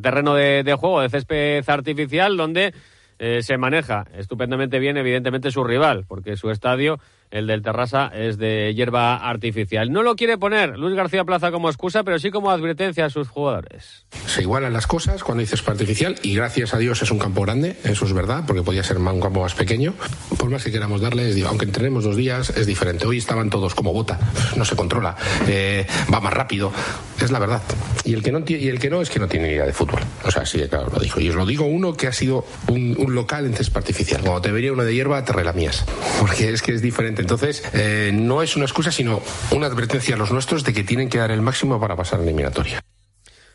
terreno 0.00 0.34
de, 0.34 0.62
de 0.62 0.74
juego 0.74 1.02
de 1.02 1.10
césped 1.10 1.68
artificial 1.68 2.36
donde 2.36 2.72
eh, 3.22 3.42
se 3.42 3.58
maneja 3.58 4.06
estupendamente 4.16 4.78
bien, 4.78 4.96
evidentemente, 4.96 5.50
su 5.50 5.62
rival, 5.62 6.06
porque 6.08 6.36
su 6.36 6.50
estadio, 6.50 6.98
el 7.30 7.46
del 7.46 7.62
Terrassa, 7.62 8.10
es 8.14 8.38
de 8.38 8.74
hierba 8.74 9.16
artificial. 9.16 9.92
No 9.92 10.02
lo 10.02 10.16
quiere 10.16 10.38
poner 10.38 10.78
Luis 10.78 10.94
García 10.94 11.24
Plaza 11.24 11.50
como 11.50 11.68
excusa, 11.68 12.02
pero 12.02 12.18
sí 12.18 12.30
como 12.30 12.50
advertencia 12.50 13.04
a 13.04 13.10
sus 13.10 13.28
jugadores. 13.28 14.04
Se 14.26 14.42
igualan 14.42 14.72
las 14.72 14.86
cosas 14.86 15.22
cuando 15.22 15.40
dices 15.40 15.62
artificial 15.66 16.16
y 16.22 16.34
gracias 16.34 16.74
a 16.74 16.78
Dios 16.78 17.02
es 17.02 17.10
un 17.10 17.18
campo 17.18 17.42
grande, 17.42 17.76
eso 17.84 18.04
es 18.04 18.12
verdad, 18.12 18.44
porque 18.46 18.62
podía 18.62 18.82
ser 18.82 18.98
un 18.98 19.20
campo 19.20 19.42
más 19.42 19.54
pequeño. 19.54 19.94
Por 20.36 20.50
más 20.50 20.64
que 20.64 20.72
queramos 20.72 21.00
darles, 21.00 21.40
aunque 21.44 21.64
entrenemos 21.64 22.04
dos 22.04 22.16
días, 22.16 22.50
es 22.50 22.66
diferente. 22.66 23.06
Hoy 23.06 23.18
estaban 23.18 23.50
todos 23.50 23.74
como 23.74 23.92
bota, 23.92 24.18
no 24.56 24.64
se 24.64 24.74
controla, 24.74 25.16
eh, 25.46 25.86
va 26.12 26.20
más 26.20 26.32
rápido, 26.32 26.72
es 27.20 27.30
la 27.30 27.38
verdad. 27.38 27.62
Y 28.04 28.14
el 28.14 28.22
que 28.22 28.32
no, 28.32 28.42
y 28.46 28.68
el 28.68 28.78
que 28.78 28.90
no 28.90 29.00
es 29.00 29.10
que 29.10 29.20
no 29.20 29.28
tiene 29.28 29.52
idea 29.52 29.66
de 29.66 29.72
fútbol. 29.72 30.00
O 30.24 30.30
sea, 30.30 30.44
sí, 30.44 30.60
claro, 30.68 30.90
lo 30.92 30.98
dijo. 30.98 31.20
Y 31.20 31.28
os 31.28 31.36
lo 31.36 31.46
digo 31.46 31.64
uno 31.64 31.94
que 31.94 32.08
ha 32.08 32.12
sido 32.12 32.44
un 32.68 33.14
local 33.14 33.46
en 33.46 33.54
césped 33.54 33.78
artificial. 33.78 34.22
Cuando 34.22 34.40
te 34.40 34.50
vería 34.50 34.72
uno 34.72 34.84
de 34.84 34.94
hierba, 34.94 35.24
te 35.24 35.32
relamías. 35.32 35.84
Porque 36.18 36.50
es 36.50 36.62
que 36.62 36.72
es 36.72 36.82
diferente. 36.82 37.19
Entonces, 37.20 37.62
eh, 37.74 38.10
no 38.12 38.42
es 38.42 38.56
una 38.56 38.64
excusa, 38.64 38.90
sino 38.90 39.20
una 39.50 39.66
advertencia 39.66 40.14
a 40.14 40.18
los 40.18 40.32
nuestros 40.32 40.64
de 40.64 40.72
que 40.72 40.82
tienen 40.84 41.08
que 41.08 41.18
dar 41.18 41.30
el 41.30 41.42
máximo 41.42 41.78
para 41.78 41.94
pasar 41.94 42.18
la 42.20 42.24
eliminatoria. 42.24 42.80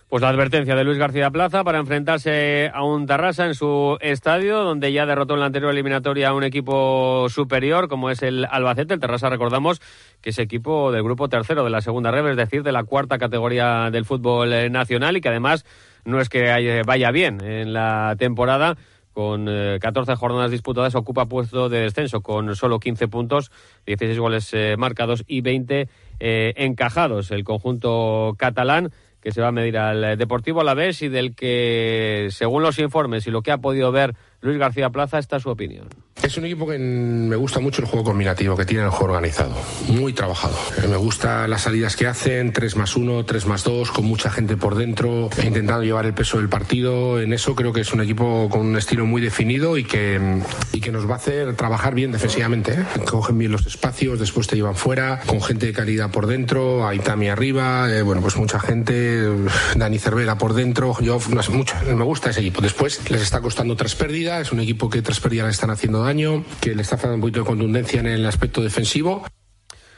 Pues 0.08 0.22
la 0.22 0.30
advertencia 0.30 0.76
de 0.76 0.84
Luis 0.84 1.00
García 1.00 1.32
Plaza 1.32 1.64
para 1.64 1.80
enfrentarse 1.80 2.70
a 2.72 2.84
un 2.84 3.08
Tarrasa 3.08 3.48
en 3.48 3.56
su 3.56 3.98
estadio, 4.02 4.60
donde 4.64 4.94
ya 4.94 5.08
derrotó 5.08 5.34
en 5.34 5.40
la 5.40 5.48
anterior 5.48 5.72
eliminatoria 5.72 6.30
a 6.30 6.34
un 6.34 6.44
equipo 6.44 7.28
superior, 7.30 7.88
como 7.88 8.12
es 8.12 8.22
el 8.22 8.46
Albacete. 8.46 8.94
El 8.94 9.00
Tarrasa, 9.00 9.30
recordamos, 9.30 9.82
que 10.22 10.30
es 10.30 10.38
equipo 10.38 10.92
del 10.92 11.02
grupo 11.02 11.28
tercero 11.28 11.64
de 11.64 11.72
la 11.72 11.82
segunda 11.82 12.12
red, 12.12 12.28
es 12.28 12.38
decir, 12.38 12.62
de 12.62 12.72
la 12.72 12.84
cuarta 12.84 13.18
categoría 13.18 13.90
del 13.90 14.06
fútbol 14.06 14.54
eh, 14.54 14.70
nacional 14.70 15.18
y 15.18 15.22
que 15.22 15.30
además 15.30 15.66
no 16.06 16.22
es 16.22 16.30
que 16.30 16.84
vaya 16.86 17.10
bien 17.10 17.42
en 17.42 17.74
la 17.74 18.16
temporada, 18.20 18.78
con 19.16 19.46
14 19.46 20.12
eh, 20.12 20.16
jornadas 20.18 20.52
disputadas, 20.52 20.94
ocupa 20.94 21.26
puesto 21.26 21.70
de 21.70 21.80
descenso 21.80 22.22
con 22.22 22.54
solo 22.56 22.82
15 22.82 23.08
puntos, 23.08 23.50
16 23.86 24.20
goles 24.20 24.54
eh, 24.54 24.76
marcados 24.78 25.24
y 25.26 25.40
20 25.40 25.88
eh, 26.20 26.54
encajados. 26.58 27.32
El 27.32 27.46
conjunto 27.46 28.36
catalán 28.38 28.92
que 29.22 29.32
se 29.32 29.42
va 29.42 29.48
a 29.48 29.52
medir 29.54 29.78
al 29.78 30.18
Deportivo 30.18 30.62
Alavés 30.62 31.02
y 31.02 31.08
del 31.08 31.34
que, 31.34 32.28
según 32.30 32.62
los 32.62 32.78
informes 32.78 33.26
y 33.26 33.32
lo 33.32 33.42
que 33.42 33.52
ha 33.52 33.58
podido 33.58 33.92
ver 33.92 34.16
Luis 34.42 34.60
García 34.60 34.90
Plaza, 34.90 35.18
está 35.18 35.40
su 35.40 35.50
opinión. 35.50 35.88
Es 36.24 36.38
un 36.38 36.46
equipo 36.46 36.66
que 36.66 36.80
me 36.80 37.36
gusta 37.36 37.60
mucho 37.60 37.82
el 37.82 37.88
juego 37.88 38.06
combinativo, 38.06 38.58
que 38.58 38.66
tiene 38.66 38.86
el 38.86 38.90
juego 38.90 39.14
organizado, 39.14 39.54
muy 39.90 40.12
trabajado. 40.12 40.56
Eh, 40.82 40.88
me 40.88 40.96
gusta 40.96 41.48
las 41.48 41.64
salidas 41.64 41.96
que 41.96 42.08
hacen, 42.08 42.52
3 42.52 42.78
más 42.78 42.96
1, 42.96 43.26
3 43.26 43.46
más 43.46 43.64
2, 43.64 43.92
con 43.92 44.06
mucha 44.06 44.32
gente 44.32 44.58
por 44.58 44.76
dentro, 44.76 45.30
intentando 45.44 45.84
llevar 45.84 46.08
el 46.08 46.14
peso 46.14 46.38
del 46.38 46.50
partido. 46.50 47.22
En 47.22 47.32
eso 47.32 47.54
creo 47.54 47.74
que 47.74 47.82
es 47.82 47.94
un 47.94 48.02
equipo 48.02 48.50
con 48.50 48.62
un 48.62 48.76
estilo 48.76 49.06
muy 49.06 49.22
definido 49.22 49.78
y 49.78 49.84
que, 49.84 50.42
y 50.72 50.80
que 50.80 50.92
nos 50.92 51.08
va 51.08 51.14
a 51.14 51.18
hacer 51.18 51.56
trabajar 51.56 51.94
bien 51.94 52.12
defensivamente. 52.12 52.74
¿eh? 52.74 52.86
Cogen 53.06 53.38
bien 53.38 53.52
los 53.52 53.68
espacios, 53.68 54.18
después 54.20 54.48
te 54.48 54.56
llevan 54.56 54.76
fuera, 54.76 55.20
con 55.28 55.44
gente 55.44 55.68
de 55.68 55.74
calidad 55.74 56.10
por 56.12 56.28
dentro, 56.28 56.88
Aitami 56.88 57.30
arriba, 57.30 57.92
eh, 57.92 58.02
bueno, 58.02 58.22
pues 58.22 58.36
mucha 58.38 58.60
gente, 58.60 59.30
Dani 59.76 60.00
Cervera 60.00 60.38
por 60.38 60.54
dentro, 60.54 60.98
yo 61.02 61.20
no 61.30 61.44
sé, 61.44 61.52
mucho, 61.52 61.76
me 61.86 62.04
gusta 62.04 62.32
ese 62.32 62.40
equipo. 62.40 62.62
Después 62.62 63.12
les 63.12 63.22
está 63.22 63.42
costando 63.42 63.76
tres 63.76 63.96
pérdidas, 63.96 64.48
es 64.48 64.52
un 64.52 64.62
equipo 64.62 64.90
que 64.90 65.02
tras 65.02 65.20
pérdidas 65.20 65.46
le 65.46 65.52
están 65.52 65.70
haciendo 65.70 66.05
daño, 66.06 66.44
que 66.62 66.76
le 66.76 66.82
está 66.82 66.98
faltando 66.98 67.16
un 67.16 67.22
poquito 67.22 67.40
de 67.42 67.46
contundencia 67.46 68.00
en 68.00 68.08
el 68.08 68.26
aspecto 68.26 68.62
defensivo. 68.62 69.24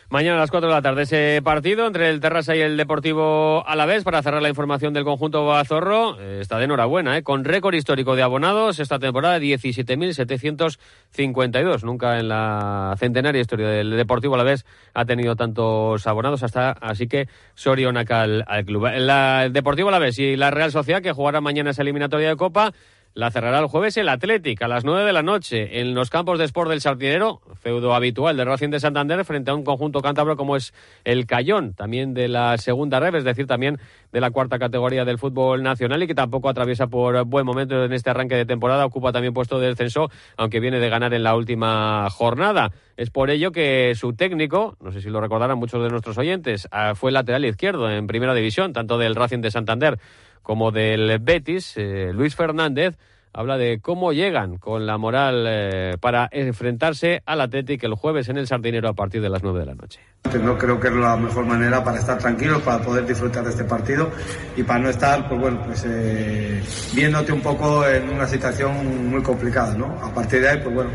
Mañana 0.09 0.37
a 0.37 0.39
las 0.39 0.51
4 0.51 0.69
de 0.69 0.73
la 0.73 0.81
tarde 0.81 1.01
ese 1.01 1.41
partido 1.43 1.85
entre 1.85 2.09
el 2.09 2.21
Terrassa 2.21 2.55
y 2.55 2.61
el 2.61 2.77
Deportivo 2.77 3.67
Alavés 3.67 4.05
para 4.05 4.23
cerrar 4.23 4.41
la 4.41 4.47
información 4.47 4.93
del 4.93 5.03
conjunto 5.03 5.45
Bazorro. 5.45 6.17
Eh, 6.17 6.39
está 6.39 6.59
de 6.59 6.63
enhorabuena, 6.63 7.17
¿eh? 7.17 7.23
con 7.23 7.43
récord 7.43 7.75
histórico 7.75 8.15
de 8.15 8.21
abonados 8.21 8.79
esta 8.79 8.99
temporada 8.99 9.37
17.752. 9.37 11.83
Nunca 11.83 12.19
en 12.19 12.29
la 12.29 12.95
centenaria 12.97 13.41
historia 13.41 13.67
del 13.67 13.97
Deportivo 13.97 14.35
Alavés 14.35 14.65
ha 14.93 15.03
tenido 15.03 15.35
tantos 15.35 16.07
abonados 16.07 16.41
hasta 16.41 16.71
así 16.71 17.09
que 17.09 17.27
Sorionaca 17.53 18.21
al, 18.21 18.45
al 18.47 18.63
club. 18.63 18.85
el 18.85 19.51
Deportivo 19.51 19.89
Alavés 19.89 20.19
y 20.19 20.37
la 20.37 20.51
Real 20.51 20.71
Sociedad 20.71 21.01
que 21.01 21.11
jugará 21.11 21.41
mañana 21.41 21.71
esa 21.71 21.81
eliminatoria 21.81 22.29
de 22.29 22.37
Copa 22.37 22.71
la 23.17 23.31
cerrará 23.31 23.57
el 23.57 23.65
jueves 23.65 23.97
el 23.97 24.09
Athletic 24.09 24.61
a 24.61 24.67
las 24.67 24.85
9 24.85 25.03
de 25.03 25.11
la 25.11 25.23
noche 25.23 25.79
en 25.79 25.95
los 25.95 26.11
campos 26.11 26.37
de 26.37 26.45
Sport 26.45 26.69
del 26.69 26.81
Sardinero, 26.81 27.41
feudo 27.59 27.95
habitual 27.95 28.37
de 28.37 28.45
Racing 28.45 28.69
de 28.69 28.79
Santander, 28.79 29.25
frente 29.25 29.49
a 29.49 29.55
un 29.55 29.63
conjunto 29.63 30.01
cántabro 30.01 30.37
como 30.37 30.55
es 30.55 30.71
el 31.03 31.25
Cayón, 31.25 31.73
también 31.73 32.13
de 32.13 32.27
la 32.27 32.59
segunda 32.59 32.99
red, 32.99 33.15
es 33.15 33.23
decir, 33.23 33.47
también 33.47 33.79
de 34.11 34.21
la 34.21 34.29
cuarta 34.29 34.59
categoría 34.59 35.03
del 35.03 35.17
fútbol 35.17 35.63
nacional 35.63 36.03
y 36.03 36.07
que 36.07 36.13
tampoco 36.13 36.47
atraviesa 36.47 36.85
por 36.85 37.25
buen 37.25 37.43
momento 37.43 37.83
en 37.83 37.91
este 37.91 38.11
arranque 38.11 38.35
de 38.35 38.45
temporada, 38.45 38.85
ocupa 38.85 39.11
también 39.11 39.33
puesto 39.33 39.59
de 39.59 39.69
descenso, 39.69 40.11
aunque 40.37 40.59
viene 40.59 40.79
de 40.79 40.89
ganar 40.89 41.11
en 41.15 41.23
la 41.23 41.35
última 41.35 42.07
jornada. 42.11 42.71
Es 42.97 43.09
por 43.09 43.31
ello 43.31 43.51
que 43.51 43.93
su 43.95 44.13
técnico, 44.13 44.77
no 44.79 44.91
sé 44.91 45.01
si 45.01 45.09
lo 45.09 45.21
recordarán 45.21 45.57
muchos 45.57 45.81
de 45.81 45.89
nuestros 45.89 46.19
oyentes, 46.19 46.67
ah, 46.71 46.93
fue 46.93 47.11
lateral 47.11 47.45
izquierdo 47.45 47.89
en 47.89 48.05
primera 48.05 48.35
división, 48.35 48.73
tanto 48.73 48.99
del 48.99 49.15
Racing 49.15 49.41
de 49.41 49.49
Santander 49.49 49.99
como 50.47 50.71
del 50.71 51.19
Betis, 51.19 51.73
eh, 51.75 52.11
Luis 52.13 52.33
Fernández, 52.33 52.95
habla 53.33 53.57
de 53.57 53.81
cómo 53.81 54.13
llegan 54.13 54.55
con 54.55 54.85
la 54.85 54.97
moral 54.97 55.43
eh, 55.45 55.97
para 55.99 56.29
enfrentarse 56.31 57.21
al 57.25 57.41
Atlético 57.41 57.85
el 57.85 57.95
jueves 57.95 58.29
en 58.29 58.37
el 58.37 58.47
Sardinero 58.47 58.87
a 58.87 58.93
partir 58.93 59.21
de 59.21 59.27
las 59.27 59.43
9 59.43 59.59
de 59.59 59.65
la 59.65 59.75
noche. 59.75 59.99
No 60.41 60.57
creo 60.57 60.79
que 60.79 60.87
es 60.87 60.93
la 60.93 61.17
mejor 61.17 61.45
manera 61.45 61.83
para 61.83 61.99
estar 61.99 62.17
tranquilos, 62.17 62.61
para 62.61 62.81
poder 62.81 63.05
disfrutar 63.05 63.43
de 63.43 63.49
este 63.49 63.65
partido 63.65 64.09
y 64.55 64.63
para 64.63 64.79
no 64.79 64.87
estar, 64.87 65.27
pues 65.27 65.37
bueno, 65.37 65.61
pues 65.65 65.85
eh, 65.85 66.63
viéndote 66.95 67.33
un 67.33 67.41
poco 67.41 67.85
en 67.85 68.07
una 68.07 68.25
situación 68.25 69.09
muy 69.09 69.21
complicada, 69.21 69.75
¿no? 69.75 69.99
A 70.01 70.13
partir 70.13 70.39
de 70.39 70.47
ahí, 70.47 70.61
pues 70.63 70.73
bueno, 70.73 70.91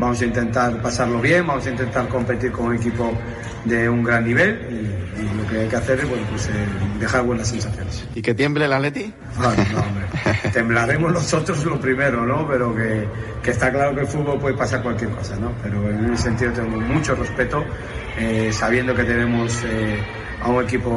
vamos 0.00 0.20
a 0.20 0.24
intentar 0.24 0.82
pasarlo 0.82 1.20
bien, 1.20 1.46
vamos 1.46 1.64
a 1.64 1.70
intentar 1.70 2.08
competir 2.08 2.50
con 2.50 2.66
un 2.66 2.74
equipo 2.74 3.12
de 3.68 3.88
un 3.88 4.02
gran 4.02 4.24
nivel 4.24 4.58
y, 4.70 5.08
lo 5.36 5.46
que 5.46 5.60
hay 5.60 5.68
que 5.68 5.76
hacer 5.76 5.98
es 5.98 6.08
bueno, 6.08 6.24
pues, 6.30 6.46
eh, 6.46 6.50
dejar 7.00 7.24
buenas 7.24 7.48
sensaciones. 7.48 8.06
¿Y 8.14 8.22
que 8.22 8.34
tiemble 8.34 8.64
el 8.64 8.72
Atleti? 8.72 9.12
no, 9.38 9.48
hombre. 9.48 10.06
Temblaremos 10.52 11.12
nosotros 11.12 11.64
lo 11.64 11.80
primero, 11.80 12.24
¿no? 12.24 12.46
Pero 12.46 12.74
que, 12.74 13.08
que, 13.42 13.50
está 13.50 13.70
claro 13.70 13.94
que 13.94 14.02
el 14.02 14.06
fútbol 14.06 14.38
puede 14.38 14.56
pasar 14.56 14.82
cualquier 14.82 15.10
cosa, 15.10 15.36
¿no? 15.36 15.52
Pero 15.62 15.90
en 15.90 16.12
ese 16.12 16.24
sentido 16.24 16.52
tengo 16.52 16.80
mucho 16.80 17.14
respeto, 17.14 17.64
eh, 18.18 18.50
sabiendo 18.52 18.94
que 18.94 19.04
tenemos 19.04 19.62
eh, 19.64 19.98
a 20.42 20.48
un 20.48 20.64
equipo 20.64 20.90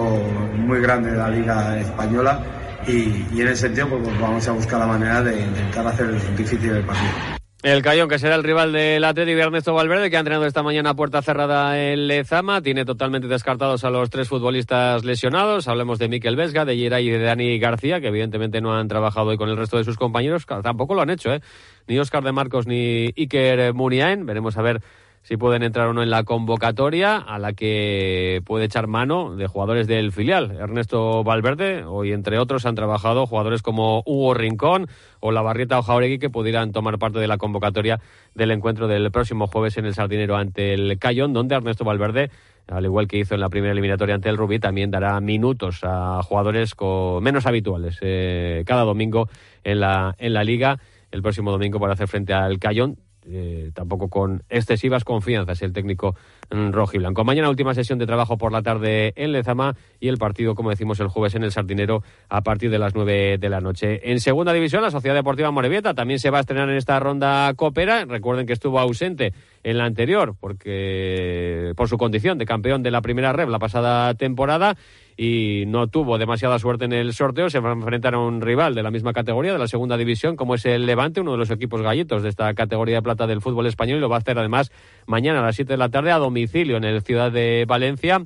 muy 0.56 0.82
grande 0.82 1.12
de 1.12 1.18
la 1.18 1.30
Liga 1.30 1.80
Española 1.80 2.44
y, 2.88 3.26
y 3.34 3.42
en 3.42 3.48
ese 3.48 3.68
sentido 3.68 3.90
pues, 3.90 4.02
pues, 4.04 4.20
vamos 4.20 4.48
a 4.48 4.52
buscar 4.52 4.80
la 4.80 4.88
manera 4.88 5.22
de 5.22 5.40
intentar 5.40 5.88
hacer 5.88 6.08
el 6.08 6.36
difícil 6.36 6.74
del 6.74 6.84
partido. 6.84 7.41
El 7.64 7.84
Cayón, 7.84 8.10
que 8.10 8.18
será 8.18 8.34
el 8.34 8.44
rival 8.44 8.74
del 8.74 9.04
Atlético 9.04 9.38
de 9.38 9.44
Ernesto 9.44 9.76
Valverde, 9.76 10.10
que 10.10 10.18
ha 10.18 10.20
entrenado 10.20 10.48
esta 10.48 10.64
mañana 10.64 10.90
a 10.90 10.94
puerta 10.96 11.22
cerrada 11.22 11.80
en 11.80 12.08
Lezama. 12.08 12.60
Tiene 12.64 12.86
totalmente 12.86 13.28
descartados 13.28 13.84
a 13.84 13.92
los 13.92 14.10
tres 14.10 14.28
futbolistas 14.30 15.06
lesionados. 15.06 15.68
Hablemos 15.68 16.00
de 16.00 16.10
Miquel 16.10 16.36
Vesga, 16.36 16.66
de 16.66 16.76
Yeray 16.76 17.08
y 17.08 17.12
de 17.12 17.20
Dani 17.20 17.60
García, 17.60 18.02
que 18.02 18.08
evidentemente 18.08 18.62
no 18.62 18.76
han 18.76 18.88
trabajado 18.88 19.28
hoy 19.28 19.38
con 19.38 19.48
el 19.48 19.58
resto 19.58 19.78
de 19.78 19.84
sus 19.84 19.96
compañeros. 19.96 20.48
Tampoco 20.48 20.96
lo 20.96 21.04
han 21.04 21.12
hecho, 21.12 21.32
¿eh? 21.32 21.42
Ni 21.86 22.00
Oscar 22.00 22.24
de 22.24 22.32
Marcos 22.32 22.66
ni 22.66 23.14
Iker 23.16 23.76
Muniain. 23.76 24.26
Veremos 24.26 24.58
a 24.58 24.64
ver 24.64 24.82
si 25.24 25.38
pueden 25.38 25.64
entrar 25.64 25.88
o 25.88 25.94
no 25.94 26.02
en 26.02 26.10
la 26.10 26.24
convocatoria 26.24 27.18
a 27.18 27.40
la 27.40 27.54
que 27.54 28.42
puede 28.46 28.66
echar 28.66 28.88
mano 28.88 29.36
de 29.36 29.48
jugadores 29.48 29.88
del 29.88 30.12
filial. 30.12 30.52
Ernesto 30.52 31.24
Valverde, 31.24 31.84
hoy 31.84 32.12
entre 32.12 32.40
otros 32.40 32.66
han 32.66 32.76
trabajado 32.76 33.28
jugadores 33.28 33.62
como 33.62 34.02
Hugo 34.06 34.34
Rincón 34.34 34.88
o 35.20 35.32
la 35.32 35.42
Barrieta 35.42 35.80
o 35.80 35.84
Jauregui 35.84 36.20
que 36.20 36.30
pudieran 36.30 36.72
tomar 36.72 36.98
parte 36.98 37.20
de 37.20 37.28
la 37.28 37.38
convocatoria 37.38 38.00
del 38.34 38.52
encuentro 38.52 38.88
del 38.88 39.12
próximo 39.12 39.48
jueves 39.48 39.78
en 39.78 39.86
el 39.86 39.94
Sardinero 39.94 40.36
ante 40.36 40.74
el 40.74 40.98
Cayón, 40.98 41.34
donde 41.34 41.56
Ernesto 41.56 41.86
Valverde 41.86 42.32
al 42.68 42.86
igual 42.86 43.08
que 43.08 43.18
hizo 43.18 43.36
en 43.36 43.42
la 43.42 43.50
primera 43.50 43.74
eliminatoria 43.74 44.16
ante 44.16 44.30
el 44.30 44.38
Rubí, 44.38 44.60
también 44.60 44.92
dará 44.92 45.20
minutos 45.20 45.80
a 45.84 46.22
jugadores 46.24 46.74
con 46.74 47.22
menos 47.24 47.46
habituales 47.46 47.98
eh, 48.02 48.64
cada 48.66 48.84
domingo 48.84 49.30
en 49.64 49.82
la, 49.82 50.16
en 50.18 50.34
la 50.34 50.44
liga. 50.44 50.80
El 51.12 51.22
próximo 51.22 51.52
domingo 51.52 51.80
para 51.80 51.94
hacer 51.94 52.08
frente 52.08 52.34
al 52.34 52.58
Cayón. 52.60 52.98
Eh, 53.30 53.70
tampoco 53.76 54.10
con 54.10 54.42
excesivas 54.50 55.04
confianzas 55.04 55.62
el 55.62 55.74
técnico 55.74 56.16
rojo 56.50 56.96
y 56.96 57.00
blanco. 57.00 57.24
Mañana 57.24 57.50
última 57.50 57.74
sesión 57.74 58.00
de 58.00 58.08
trabajo 58.08 58.38
por 58.38 58.52
la 58.52 58.64
tarde 58.64 59.14
en 59.16 59.32
Lezama 59.32 59.76
y 60.00 60.08
el 60.08 60.18
partido, 60.18 60.56
como 60.56 60.72
decimos, 60.72 61.00
el 61.00 61.08
jueves 61.08 61.36
en 61.36 61.44
el 61.44 61.52
Sardinero 61.52 62.04
a 62.30 62.42
partir 62.42 62.72
de 62.72 62.80
las 62.80 62.96
nueve 62.96 63.38
de 63.38 63.50
la 63.50 63.62
noche. 63.62 64.12
En 64.12 64.20
segunda 64.20 64.54
división, 64.54 64.82
la 64.82 64.92
Sociedad 64.92 65.16
Deportiva 65.16 65.52
Morevieta 65.52 65.94
también 65.94 66.20
se 66.20 66.32
va 66.32 66.40
a 66.40 66.42
estrenar 66.42 66.70
en 66.70 66.78
esta 66.78 67.00
ronda 67.00 67.54
Copera. 67.56 68.06
Recuerden 68.06 68.48
que 68.48 68.54
estuvo 68.54 68.80
ausente 68.80 69.34
en 69.64 69.78
la 69.78 69.86
anterior 69.86 70.36
porque 70.40 71.74
por 71.76 71.88
su 71.88 71.98
condición 71.98 72.40
de 72.40 72.46
campeón 72.46 72.82
de 72.82 72.92
la 72.92 73.02
primera 73.02 73.34
red 73.34 73.48
la 73.48 73.60
pasada 73.60 74.14
temporada 74.16 74.76
y 75.24 75.66
no 75.68 75.86
tuvo 75.86 76.18
demasiada 76.18 76.58
suerte 76.58 76.86
en 76.86 76.94
el 76.94 77.14
sorteo. 77.14 77.48
Se 77.52 77.60
va 77.60 77.70
a 77.70 77.74
enfrentar 77.74 78.16
a 78.16 78.18
un 78.18 78.42
rival 78.42 78.74
de 78.74 78.82
la 78.82 78.90
misma 78.90 79.14
categoría, 79.14 79.54
de 79.54 79.60
la 79.60 79.68
segunda 79.68 79.96
división, 79.96 80.36
como 80.36 80.56
es 80.56 80.66
el 80.66 80.88
Levante, 80.88 81.22
uno 81.22 81.34
de 81.34 81.38
los 81.38 81.52
equipos 81.52 81.84
gallitos 81.84 82.24
de 82.24 82.30
esta 82.30 82.52
categoría 82.56 82.96
de 82.96 83.02
plata 83.04 83.28
del 83.28 83.40
fútbol 83.40 83.68
español, 83.68 84.00
y 84.00 84.02
lo 84.02 84.10
va 84.10 84.16
a 84.16 84.20
hacer 84.20 84.40
además 84.40 84.72
mañana 85.06 85.38
a 85.38 85.44
las 85.44 85.56
7 85.56 85.74
de 85.74 85.78
la 85.78 85.90
tarde 85.90 86.12
a 86.12 86.18
domicilio 86.18 86.76
en 86.76 86.86
el 86.86 87.04
Ciudad 87.04 87.32
de 87.32 87.66
Valencia 87.68 88.24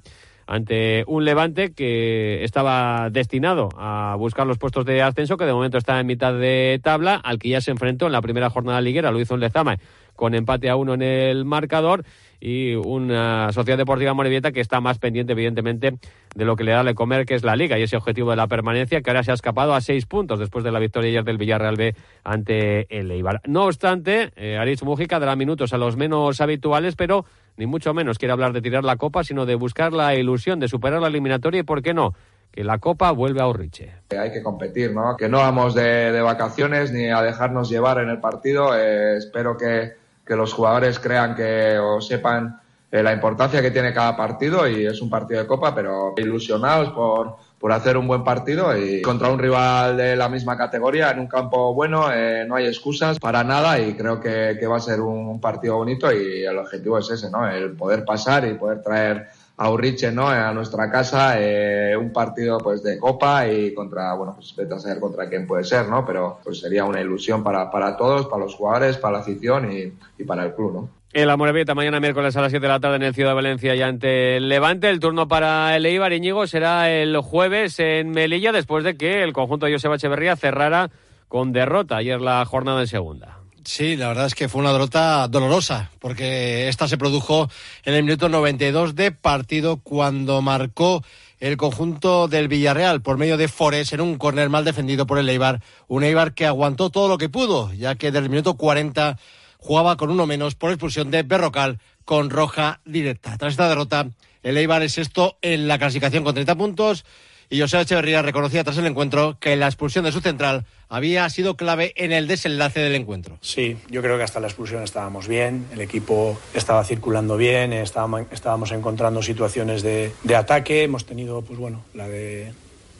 ante 0.47 1.03
un 1.07 1.25
Levante 1.25 1.73
que 1.73 2.45
estaba 2.45 3.09
destinado 3.09 3.67
a 3.77 4.15
buscar 4.17 4.47
los 4.47 4.57
puestos 4.57 4.85
de 4.85 5.01
ascenso, 5.01 5.35
que 5.35 5.43
de 5.43 5.51
momento 5.51 5.77
está 5.77 5.99
en 5.99 6.07
mitad 6.07 6.33
de 6.33 6.79
tabla, 6.81 7.15
al 7.15 7.39
que 7.39 7.49
ya 7.49 7.59
se 7.59 7.71
enfrentó 7.71 8.05
en 8.05 8.13
la 8.13 8.21
primera 8.21 8.49
jornada 8.49 8.79
liguera, 8.79 9.11
lo 9.11 9.19
hizo 9.19 9.33
en 9.33 9.41
Lezama 9.41 9.75
con 10.15 10.33
empate 10.33 10.69
a 10.69 10.75
uno 10.75 10.93
en 10.93 11.01
el 11.01 11.45
marcador 11.45 12.05
y 12.39 12.75
una 12.75 13.51
Sociedad 13.51 13.77
Deportiva 13.77 14.13
Morevieta 14.13 14.51
que 14.51 14.61
está 14.61 14.81
más 14.81 14.99
pendiente, 14.99 15.33
evidentemente, 15.33 15.97
de 16.35 16.45
lo 16.45 16.55
que 16.55 16.63
le 16.63 16.71
da 16.71 16.83
de 16.83 16.95
comer, 16.95 17.25
que 17.25 17.35
es 17.35 17.43
la 17.43 17.55
Liga 17.55 17.79
y 17.79 17.83
ese 17.83 17.97
objetivo 17.97 18.31
de 18.31 18.35
la 18.35 18.47
permanencia, 18.47 19.01
que 19.01 19.09
ahora 19.09 19.23
se 19.23 19.31
ha 19.31 19.33
escapado 19.33 19.73
a 19.73 19.81
seis 19.81 20.05
puntos 20.05 20.39
después 20.39 20.63
de 20.63 20.71
la 20.71 20.79
victoria 20.79 21.09
ayer 21.09 21.23
del 21.23 21.37
Villarreal 21.37 21.75
B 21.75 21.95
ante 22.23 22.85
el 22.95 23.11
Eibar. 23.11 23.41
No 23.45 23.65
obstante, 23.65 24.31
eh, 24.35 24.57
Aritz 24.57 24.83
Mujica 24.83 25.19
dará 25.19 25.35
minutos 25.35 25.73
a 25.73 25.77
los 25.77 25.97
menos 25.97 26.41
habituales, 26.41 26.95
pero 26.95 27.25
ni 27.57 27.65
mucho 27.65 27.93
menos 27.93 28.17
quiere 28.17 28.33
hablar 28.33 28.53
de 28.53 28.61
tirar 28.61 28.83
la 28.83 28.97
copa, 28.97 29.23
sino 29.23 29.45
de 29.45 29.55
buscar 29.55 29.93
la 29.93 30.15
ilusión 30.15 30.59
de 30.59 30.67
superar 30.67 31.01
la 31.01 31.07
eliminatoria 31.07 31.61
y, 31.61 31.63
¿por 31.63 31.81
qué 31.81 31.93
no?, 31.93 32.13
que 32.55 32.63
la 32.63 32.77
Copa 32.77 33.11
vuelve 33.11 33.41
a 33.41 33.47
Urriche. 33.49 33.91
Hay 34.17 34.31
que 34.31 34.41
competir, 34.41 34.93
¿no? 34.93 35.17
Que 35.17 35.27
no 35.27 35.39
vamos 35.39 35.75
de, 35.75 36.21
vacaciones 36.21 36.89
ni 36.93 37.09
a 37.09 37.21
dejarnos 37.21 37.69
llevar 37.69 37.99
en 37.99 38.09
el 38.09 38.19
partido. 38.19 38.73
Eh, 38.73 39.17
espero 39.17 39.57
que, 39.57 39.95
que 40.25 40.35
los 40.35 40.53
jugadores 40.53 40.99
crean 40.99 41.35
que 41.35 41.77
o 41.77 42.01
sepan 42.01 42.59
eh, 42.91 43.03
la 43.03 43.13
importancia 43.13 43.61
que 43.61 43.71
tiene 43.71 43.93
cada 43.93 44.15
partido 44.15 44.67
y 44.67 44.85
es 44.85 45.01
un 45.01 45.09
partido 45.09 45.41
de 45.41 45.47
copa, 45.47 45.75
pero 45.75 46.13
ilusionados 46.17 46.91
por, 46.93 47.35
por 47.59 47.71
hacer 47.71 47.97
un 47.97 48.07
buen 48.07 48.23
partido 48.23 48.77
y 48.77 49.01
contra 49.01 49.29
un 49.29 49.39
rival 49.39 49.97
de 49.97 50.15
la 50.15 50.29
misma 50.29 50.57
categoría 50.57 51.11
en 51.11 51.19
un 51.19 51.27
campo 51.27 51.73
bueno, 51.73 52.11
eh, 52.13 52.45
no 52.47 52.55
hay 52.55 52.67
excusas 52.67 53.19
para 53.19 53.43
nada 53.43 53.79
y 53.79 53.95
creo 53.95 54.19
que, 54.19 54.55
que 54.59 54.67
va 54.67 54.77
a 54.77 54.79
ser 54.79 55.01
un, 55.01 55.41
partido 55.41 55.77
bonito 55.77 56.11
y 56.11 56.43
el 56.43 56.57
objetivo 56.57 56.97
es 56.97 57.09
ese, 57.09 57.29
¿no? 57.29 57.49
El 57.49 57.71
poder 57.71 58.05
pasar 58.05 58.47
y 58.47 58.53
poder 58.53 58.81
traer 58.81 59.27
a 59.57 59.69
Urriche, 59.69 60.11
¿no? 60.11 60.27
A 60.27 60.53
nuestra 60.53 60.91
casa, 60.91 61.35
eh, 61.39 61.95
un 61.95 62.11
partido 62.11 62.57
pues 62.57 62.83
de 62.83 62.99
copa 62.99 63.47
y 63.47 63.73
contra, 63.73 64.13
bueno, 64.13 64.33
pues 64.35 64.53
vete 64.55 64.77
saber 64.79 64.99
contra 64.99 65.29
quién 65.29 65.47
puede 65.47 65.63
ser, 65.63 65.87
¿no? 65.87 66.05
Pero 66.05 66.39
pues 66.43 66.59
sería 66.59 66.83
una 66.85 67.01
ilusión 67.01 67.43
para, 67.43 67.71
para 67.71 67.95
todos, 67.95 68.27
para 68.27 68.43
los 68.43 68.55
jugadores, 68.55 68.97
para 68.97 69.13
la 69.13 69.19
afición 69.19 69.71
y, 69.71 69.93
y 70.17 70.25
para 70.25 70.43
el 70.43 70.53
club, 70.53 70.73
¿no? 70.73 70.89
El 71.13 71.29
Amorebieta 71.29 71.73
mañana 71.73 72.01
miércoles 72.01 72.35
a 72.35 72.41
las 72.41 72.51
7 72.51 72.61
de 72.61 72.67
la 72.67 72.81
tarde 72.81 72.97
en 72.97 73.03
el 73.03 73.13
Ciudad 73.13 73.29
de 73.29 73.35
Valencia 73.35 73.73
y 73.73 73.81
ante 73.81 74.35
el 74.35 74.49
Levante. 74.49 74.89
El 74.89 74.99
turno 74.99 75.29
para 75.29 75.73
el 75.77 75.85
Eibar 75.85 76.11
Iñigo 76.11 76.45
será 76.45 76.91
el 76.91 77.15
jueves 77.21 77.79
en 77.79 78.09
Melilla 78.09 78.51
después 78.51 78.83
de 78.83 78.97
que 78.97 79.23
el 79.23 79.31
conjunto 79.31 79.65
de 79.65 79.71
Joseba 79.71 79.95
Echeverría 79.95 80.35
cerrara 80.35 80.89
con 81.29 81.53
derrota 81.53 81.95
ayer 81.95 82.19
la 82.19 82.43
jornada 82.43 82.81
en 82.81 82.87
segunda. 82.87 83.44
Sí, 83.65 83.95
la 83.95 84.09
verdad 84.09 84.27
es 84.27 84.35
que 84.35 84.47
fue 84.47 84.61
una 84.61 84.71
derrota 84.71 85.27
dolorosa, 85.27 85.89
porque 85.99 86.69
esta 86.69 86.87
se 86.87 86.99
produjo 86.99 87.49
en 87.83 87.95
el 87.95 88.03
minuto 88.03 88.29
92 88.29 88.93
de 88.93 89.11
partido 89.11 89.77
cuando 89.77 90.39
marcó 90.43 91.03
el 91.39 91.57
conjunto 91.57 92.27
del 92.27 92.47
Villarreal 92.47 93.01
por 93.01 93.17
medio 93.17 93.37
de 93.37 93.47
Forés 93.47 93.91
en 93.91 94.01
un 94.01 94.19
córner 94.19 94.49
mal 94.49 94.65
defendido 94.65 95.07
por 95.07 95.17
el 95.17 95.27
Eibar. 95.27 95.63
Un 95.87 96.03
Eibar 96.03 96.35
que 96.35 96.45
aguantó 96.45 96.91
todo 96.91 97.07
lo 97.07 97.17
que 97.17 97.27
pudo, 97.27 97.73
ya 97.73 97.95
que 97.95 98.11
del 98.11 98.29
minuto 98.29 98.53
40 98.53 99.17
jugaba 99.57 99.97
con 99.97 100.11
uno 100.11 100.27
menos 100.27 100.53
por 100.53 100.69
expulsión 100.69 101.09
de 101.09 101.23
Berrocal 101.23 101.79
con 102.05 102.29
roja 102.29 102.81
directa. 102.85 103.35
Tras 103.39 103.53
esta 103.53 103.67
derrota, 103.67 104.07
el 104.43 104.57
Eibar 104.57 104.83
es 104.83 104.99
esto 104.99 105.39
en 105.41 105.67
la 105.67 105.79
clasificación 105.79 106.23
con 106.23 106.35
30 106.35 106.55
puntos 106.55 107.03
y 107.49 107.59
José 107.61 107.81
Echeverría 107.81 108.21
reconocía 108.21 108.63
tras 108.63 108.77
el 108.77 108.85
encuentro 108.85 109.37
que 109.39 109.55
la 109.55 109.67
expulsión 109.67 110.05
de 110.05 110.11
su 110.11 110.21
central 110.21 110.65
había 110.89 111.29
sido 111.29 111.55
clave 111.55 111.93
en 111.95 112.11
el 112.11 112.27
desenlace 112.27 112.79
del 112.79 112.95
encuentro. 112.95 113.37
Sí, 113.41 113.77
yo 113.89 114.01
creo 114.01 114.17
que 114.17 114.23
hasta 114.23 114.39
la 114.39 114.47
expulsión 114.47 114.83
estábamos 114.83 115.27
bien, 115.27 115.65
el 115.73 115.81
equipo 115.81 116.37
estaba 116.53 116.83
circulando 116.83 117.37
bien, 117.37 117.73
estábamos, 117.73 118.71
encontrando 118.71 119.21
situaciones 119.21 119.81
de, 119.81 120.11
de 120.23 120.35
ataque, 120.35 120.83
hemos 120.83 121.05
tenido, 121.05 121.41
pues 121.41 121.59
bueno, 121.59 121.83
la 121.93 122.07
de 122.07 122.53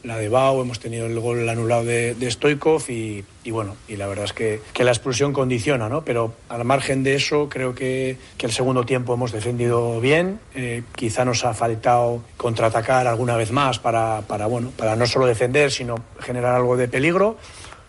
la 0.06 0.16
de 0.18 0.28
Bau, 0.28 0.62
hemos 0.62 0.78
tenido 0.78 1.06
el 1.06 1.18
gol 1.18 1.48
anulado 1.48 1.84
de, 1.84 2.30
Stoikov 2.30 2.88
y, 2.88 3.24
y, 3.42 3.50
bueno, 3.50 3.76
y 3.88 3.96
la 3.96 4.06
verdad 4.06 4.26
es 4.26 4.32
que, 4.32 4.60
que, 4.72 4.84
la 4.84 4.92
expulsión 4.92 5.32
condiciona, 5.32 5.88
¿no? 5.88 6.04
Pero 6.04 6.34
al 6.48 6.64
margen 6.64 7.02
de 7.02 7.16
eso, 7.16 7.48
creo 7.48 7.74
que, 7.74 8.16
que 8.38 8.46
el 8.46 8.52
segundo 8.52 8.84
tiempo 8.84 9.14
hemos 9.14 9.32
defendido 9.32 10.00
bien. 10.00 10.38
Eh, 10.54 10.84
quizá 10.94 11.24
nos 11.24 11.44
ha 11.44 11.54
faltado 11.54 12.22
contraatacar 12.36 13.08
alguna 13.08 13.36
vez 13.36 13.50
más 13.50 13.80
para, 13.80 14.22
para, 14.28 14.46
bueno, 14.46 14.70
para 14.76 14.94
no 14.94 15.06
solo 15.06 15.26
defender, 15.26 15.72
sino 15.72 15.96
generar 16.20 16.54
algo 16.54 16.76
de 16.76 16.86
peligro. 16.86 17.36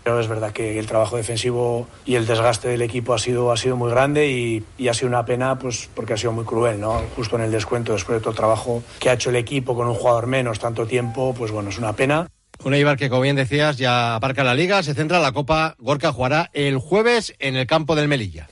Pero 0.07 0.21
es 0.21 0.29
verdad 0.29 0.53
que 0.53 0.79
el 0.79 0.85
trabajo 0.85 1.17
defensivo 1.17 1.85
y 2.05 2.15
el 2.15 2.25
desgaste 2.25 2.69
del 2.69 2.81
equipo 2.81 3.13
ha 3.13 3.19
sido, 3.19 3.51
ha 3.51 3.57
sido 3.57 3.75
muy 3.75 3.89
grande 3.91 4.29
y, 4.29 4.87
ha 4.87 4.93
sido 4.93 5.09
una 5.09 5.25
pena 5.25 5.59
pues, 5.59 5.89
porque 5.93 6.13
ha 6.13 6.17
sido 6.17 6.31
muy 6.31 6.45
cruel, 6.45 6.79
¿no? 6.79 7.01
Justo 7.17 7.35
en 7.35 7.41
el 7.41 7.51
descuento, 7.51 7.91
después 7.91 8.15
de 8.15 8.21
todo 8.21 8.29
el 8.29 8.37
trabajo 8.37 8.81
que 9.01 9.09
ha 9.09 9.13
hecho 9.15 9.31
el 9.31 9.35
equipo 9.35 9.75
con 9.75 9.85
un 9.85 9.95
jugador 9.95 10.27
menos 10.27 10.59
tanto 10.59 10.87
tiempo, 10.87 11.35
pues 11.37 11.51
bueno, 11.51 11.71
es 11.71 11.77
una 11.77 11.91
pena. 11.91 12.25
Un 12.63 12.73
Eibar 12.73 12.95
que, 12.95 13.09
como 13.09 13.23
bien 13.23 13.35
decías, 13.35 13.75
ya 13.77 14.15
aparca 14.15 14.45
la 14.45 14.55
liga, 14.55 14.81
se 14.81 14.93
centra 14.93 15.17
en 15.17 15.23
la 15.23 15.33
Copa. 15.33 15.75
Gorka 15.77 16.13
jugará 16.13 16.51
el 16.53 16.77
jueves 16.77 17.35
en 17.39 17.57
el 17.57 17.67
campo 17.67 17.93
del 17.93 18.07
Melilla 18.07 18.47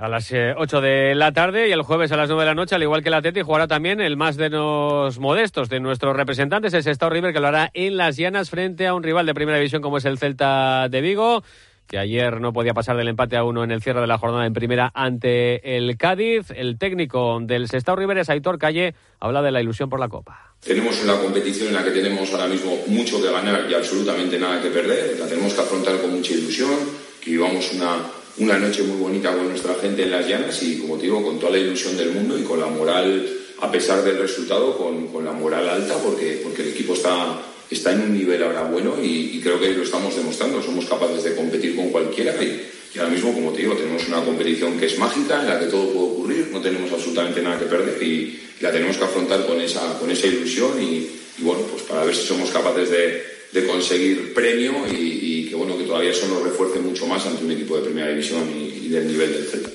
a 0.00 0.08
las 0.08 0.32
8 0.32 0.32
eh, 0.32 0.80
de 0.80 1.14
la 1.14 1.32
tarde 1.32 1.68
y 1.68 1.72
el 1.72 1.82
jueves 1.82 2.10
a 2.12 2.16
las 2.16 2.28
9 2.28 2.42
de 2.42 2.46
la 2.46 2.54
noche, 2.54 2.74
al 2.74 2.82
igual 2.82 3.02
que 3.02 3.10
la 3.10 3.20
Teti, 3.20 3.42
jugará 3.42 3.66
también 3.66 4.00
el 4.00 4.16
más 4.16 4.36
de 4.36 4.48
los 4.48 5.18
modestos 5.18 5.68
de 5.68 5.78
nuestros 5.80 6.16
representantes, 6.16 6.72
el 6.72 6.82
Sestao 6.82 7.10
River, 7.10 7.32
que 7.32 7.40
lo 7.40 7.48
hará 7.48 7.70
en 7.74 7.96
Las 7.96 8.16
Llanas 8.16 8.48
frente 8.50 8.86
a 8.86 8.94
un 8.94 9.02
rival 9.02 9.26
de 9.26 9.34
primera 9.34 9.58
división 9.58 9.82
como 9.82 9.98
es 9.98 10.06
el 10.06 10.18
Celta 10.18 10.88
de 10.88 11.00
Vigo 11.00 11.42
que 11.86 11.98
ayer 11.98 12.40
no 12.40 12.52
podía 12.52 12.72
pasar 12.72 12.96
del 12.96 13.08
empate 13.08 13.36
a 13.36 13.42
uno 13.42 13.64
en 13.64 13.72
el 13.72 13.82
cierre 13.82 14.00
de 14.00 14.06
la 14.06 14.16
jornada 14.16 14.46
en 14.46 14.52
primera 14.52 14.92
ante 14.94 15.76
el 15.76 15.96
Cádiz. 15.96 16.52
El 16.54 16.78
técnico 16.78 17.40
del 17.42 17.68
Sestao 17.68 17.96
River 17.96 18.18
es 18.18 18.30
Aitor 18.30 18.58
Calle, 18.58 18.94
habla 19.18 19.42
de 19.42 19.50
la 19.50 19.60
ilusión 19.60 19.90
por 19.90 19.98
la 19.98 20.08
Copa. 20.08 20.54
Tenemos 20.60 21.02
una 21.02 21.16
competición 21.16 21.66
en 21.66 21.74
la 21.74 21.82
que 21.82 21.90
tenemos 21.90 22.32
ahora 22.32 22.46
mismo 22.46 22.78
mucho 22.86 23.20
que 23.20 23.32
ganar 23.32 23.66
y 23.68 23.74
absolutamente 23.74 24.38
nada 24.38 24.62
que 24.62 24.68
perder. 24.68 25.18
La 25.18 25.26
tenemos 25.26 25.52
que 25.52 25.60
afrontar 25.62 26.00
con 26.00 26.12
mucha 26.12 26.32
ilusión, 26.32 26.70
que 27.20 27.32
vivamos 27.32 27.72
una 27.72 27.96
una 28.38 28.58
noche 28.58 28.82
muy 28.82 28.96
bonita 28.96 29.34
con 29.34 29.48
nuestra 29.48 29.74
gente 29.74 30.02
en 30.02 30.10
las 30.10 30.26
llanas 30.26 30.62
y, 30.62 30.78
como 30.78 30.96
te 30.96 31.04
digo, 31.04 31.22
con 31.22 31.38
toda 31.38 31.52
la 31.52 31.58
ilusión 31.58 31.96
del 31.96 32.10
mundo 32.10 32.38
y 32.38 32.42
con 32.42 32.60
la 32.60 32.66
moral, 32.66 33.28
a 33.60 33.70
pesar 33.70 34.02
del 34.02 34.18
resultado, 34.18 34.76
con, 34.76 35.08
con 35.08 35.24
la 35.24 35.32
moral 35.32 35.68
alta, 35.68 35.94
porque, 35.96 36.40
porque 36.42 36.62
el 36.62 36.68
equipo 36.68 36.94
está, 36.94 37.40
está 37.70 37.92
en 37.92 38.02
un 38.02 38.16
nivel 38.16 38.42
ahora 38.42 38.64
bueno 38.64 38.96
y, 39.02 39.36
y, 39.36 39.40
creo 39.40 39.60
que 39.60 39.72
lo 39.72 39.82
estamos 39.82 40.16
demostrando. 40.16 40.62
Somos 40.62 40.86
capaces 40.86 41.24
de 41.24 41.36
competir 41.36 41.76
con 41.76 41.90
cualquiera 41.90 42.34
y, 42.42 42.68
y, 42.94 42.98
ahora 42.98 43.10
mismo, 43.10 43.32
como 43.32 43.52
te 43.52 43.60
digo, 43.60 43.74
tenemos 43.74 44.08
una 44.08 44.24
competición 44.24 44.78
que 44.78 44.86
es 44.86 44.98
mágica, 44.98 45.40
en 45.40 45.48
la 45.48 45.60
que 45.60 45.66
todo 45.66 45.88
puede 45.92 46.06
ocurrir, 46.06 46.48
no 46.52 46.60
tenemos 46.60 46.90
absolutamente 46.92 47.42
nada 47.42 47.58
que 47.58 47.66
perder 47.66 48.02
y, 48.02 48.40
la 48.60 48.70
tenemos 48.70 48.98
que 48.98 49.04
afrontar 49.04 49.46
con 49.46 49.58
esa, 49.60 49.98
con 49.98 50.10
esa 50.10 50.26
ilusión 50.26 50.72
y, 50.82 51.08
bueno, 51.38 51.62
pues 51.62 51.82
para 51.84 52.04
ver 52.04 52.14
si 52.14 52.26
somos 52.26 52.50
capaces 52.50 52.90
de, 52.90 53.24
de 53.52 53.66
conseguir 53.66 54.34
premio 54.34 54.72
y, 54.90 54.96
y, 54.96 55.39
bueno 55.60 55.76
que 55.76 55.84
todavía 55.84 56.10
eso 56.10 56.26
nos 56.26 56.42
refuerce 56.42 56.78
mucho 56.78 57.06
más 57.06 57.26
ante 57.26 57.44
un 57.44 57.50
equipo 57.50 57.76
de 57.76 57.82
primera 57.82 58.08
división 58.08 58.48
y, 58.50 58.86
y 58.86 58.88
del 58.88 59.06
nivel 59.06 59.30
del 59.30 59.44
Celta. 59.44 59.70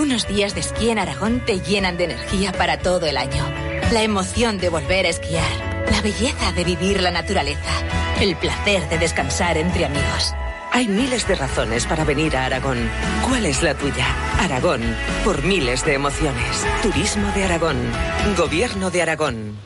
Unos 0.00 0.28
días 0.28 0.54
de 0.54 0.60
esquí 0.60 0.90
en 0.90 1.00
Aragón 1.00 1.42
te 1.44 1.58
llenan 1.58 1.96
de 1.96 2.04
energía 2.04 2.52
para 2.52 2.78
todo 2.78 3.06
el 3.06 3.16
año. 3.16 3.44
La 3.90 4.04
emoción 4.04 4.58
de 4.58 4.68
volver 4.68 5.06
a 5.06 5.08
esquiar, 5.08 5.84
la 5.90 6.00
belleza 6.00 6.52
de 6.52 6.62
vivir 6.62 7.00
la 7.00 7.10
naturaleza, 7.10 7.72
el 8.20 8.36
placer 8.36 8.88
de 8.88 8.98
descansar 8.98 9.58
entre 9.58 9.84
amigos. 9.84 10.32
Hay 10.70 10.86
miles 10.86 11.26
de 11.26 11.34
razones 11.34 11.84
para 11.84 12.04
venir 12.04 12.36
a 12.36 12.46
Aragón. 12.46 12.88
¿Cuál 13.28 13.46
es 13.46 13.64
la 13.64 13.74
tuya? 13.74 14.06
Aragón, 14.38 14.80
por 15.24 15.42
miles 15.42 15.84
de 15.84 15.94
emociones. 15.94 16.64
Turismo 16.82 17.26
de 17.34 17.44
Aragón. 17.44 17.78
Gobierno 18.36 18.90
de 18.90 19.02
Aragón. 19.02 19.56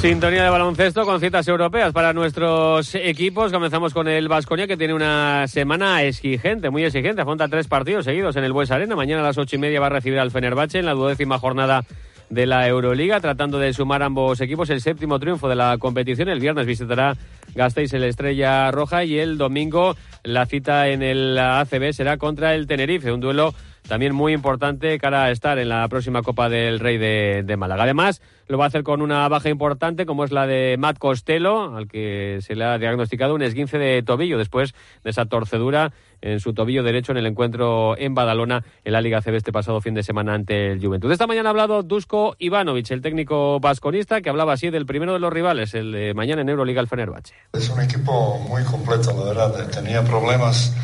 Sintonía 0.00 0.44
de 0.44 0.50
baloncesto 0.50 1.04
con 1.04 1.18
citas 1.18 1.48
europeas 1.48 1.92
para 1.92 2.12
nuestros 2.12 2.94
equipos. 2.94 3.50
Comenzamos 3.50 3.92
con 3.92 4.06
el 4.06 4.28
Vasconia 4.28 4.68
que 4.68 4.76
tiene 4.76 4.94
una 4.94 5.48
semana 5.48 6.04
exigente, 6.04 6.70
muy 6.70 6.84
exigente. 6.84 7.22
Afronta 7.22 7.48
tres 7.48 7.66
partidos 7.66 8.04
seguidos 8.04 8.36
en 8.36 8.44
el 8.44 8.52
Bues 8.52 8.70
Arena. 8.70 8.94
Mañana 8.94 9.22
a 9.22 9.24
las 9.24 9.38
ocho 9.38 9.56
y 9.56 9.58
media 9.58 9.80
va 9.80 9.86
a 9.86 9.90
recibir 9.90 10.20
al 10.20 10.30
Fenerbahce 10.30 10.78
en 10.78 10.86
la 10.86 10.92
duodécima 10.92 11.40
jornada 11.40 11.84
de 12.30 12.46
la 12.46 12.68
Euroliga, 12.68 13.18
tratando 13.18 13.58
de 13.58 13.72
sumar 13.72 14.04
ambos 14.04 14.40
equipos 14.40 14.70
el 14.70 14.80
séptimo 14.80 15.18
triunfo 15.18 15.48
de 15.48 15.56
la 15.56 15.76
competición. 15.78 16.28
El 16.28 16.38
viernes 16.38 16.66
visitará 16.66 17.16
Gasteiz 17.56 17.92
el 17.92 18.04
Estrella 18.04 18.70
Roja 18.70 19.02
y 19.02 19.18
el 19.18 19.36
domingo 19.36 19.96
la 20.22 20.46
cita 20.46 20.88
en 20.88 21.02
el 21.02 21.36
ACB 21.36 21.92
será 21.92 22.18
contra 22.18 22.54
el 22.54 22.68
Tenerife, 22.68 23.10
un 23.10 23.20
duelo 23.20 23.52
también 23.88 24.14
muy 24.14 24.32
importante 24.32 24.98
cara 24.98 25.24
a 25.24 25.30
estar 25.30 25.58
en 25.58 25.68
la 25.68 25.88
próxima 25.88 26.22
Copa 26.22 26.48
del 26.48 26.78
Rey 26.78 26.98
de, 26.98 27.42
de, 27.44 27.56
Málaga. 27.56 27.84
Además, 27.84 28.20
lo 28.46 28.58
va 28.58 28.64
a 28.64 28.68
hacer 28.68 28.82
con 28.82 29.02
una 29.02 29.26
baja 29.28 29.48
importante 29.48 30.06
como 30.06 30.24
es 30.24 30.30
la 30.30 30.46
de 30.46 30.76
Matt 30.78 30.98
Costello, 30.98 31.76
al 31.76 31.88
que 31.88 32.38
se 32.42 32.54
le 32.54 32.64
ha 32.64 32.78
diagnosticado 32.78 33.34
un 33.34 33.42
esguince 33.42 33.78
de 33.78 34.02
tobillo 34.02 34.38
después 34.38 34.74
de 35.02 35.10
esa 35.10 35.26
torcedura 35.26 35.92
en 36.20 36.40
su 36.40 36.52
tobillo 36.52 36.82
derecho 36.82 37.12
en 37.12 37.18
el 37.18 37.26
encuentro 37.26 37.96
en 37.96 38.14
Badalona 38.14 38.64
en 38.84 38.92
la 38.92 39.00
Liga 39.00 39.22
CB 39.22 39.36
este 39.36 39.52
pasado 39.52 39.80
fin 39.80 39.94
de 39.94 40.02
semana 40.02 40.34
ante 40.34 40.72
el 40.72 40.84
Juventud. 40.84 41.10
Esta 41.10 41.26
mañana 41.26 41.48
ha 41.48 41.50
hablado 41.50 41.82
Dusko 41.82 42.36
Ivanovic, 42.38 42.90
el 42.90 43.02
técnico 43.02 43.60
vasconista, 43.60 44.20
que 44.20 44.28
hablaba 44.28 44.52
así 44.52 44.70
del 44.70 44.86
primero 44.86 45.12
de 45.12 45.20
los 45.20 45.32
rivales, 45.32 45.74
el 45.74 45.92
de 45.92 46.14
mañana 46.14 46.42
en 46.42 46.48
Euroliga, 46.48 46.80
el 46.80 46.88
Fenerbahce. 46.88 47.34
Es 47.52 47.70
un 47.70 47.80
equipo 47.80 48.38
muy 48.48 48.62
completo, 48.64 49.14
la 49.16 49.24
verdad. 49.24 49.70
Tenía 49.70 50.02
problemas 50.02 50.74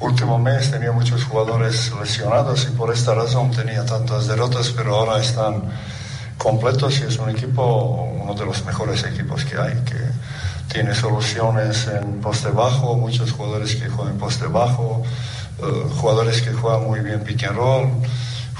último 0.00 0.38
mes 0.38 0.70
tenía 0.70 0.92
muchos 0.92 1.24
jugadores 1.24 1.92
lesionados 2.00 2.66
y 2.70 2.76
por 2.76 2.92
esta 2.92 3.14
razón 3.14 3.50
tenía 3.50 3.84
tantas 3.84 4.26
derrotas, 4.26 4.70
pero 4.70 4.96
ahora 4.96 5.20
están 5.20 5.62
completos 6.38 6.98
y 7.00 7.04
es 7.04 7.18
un 7.18 7.30
equipo, 7.30 8.08
uno 8.22 8.34
de 8.34 8.44
los 8.44 8.64
mejores 8.64 9.04
equipos 9.04 9.44
que 9.44 9.56
hay, 9.56 9.74
que 9.84 9.98
tiene 10.72 10.94
soluciones 10.94 11.86
en 11.86 12.20
poste 12.20 12.48
bajo, 12.48 12.96
muchos 12.96 13.32
jugadores 13.32 13.76
que 13.76 13.88
juegan 13.88 14.18
poste 14.18 14.46
bajo, 14.46 15.02
uh, 15.60 15.88
jugadores 15.96 16.42
que 16.42 16.52
juegan 16.52 16.84
muy 16.84 17.00
bien 17.00 17.20
pick 17.20 17.44
and 17.44 17.56
roll, 17.56 17.88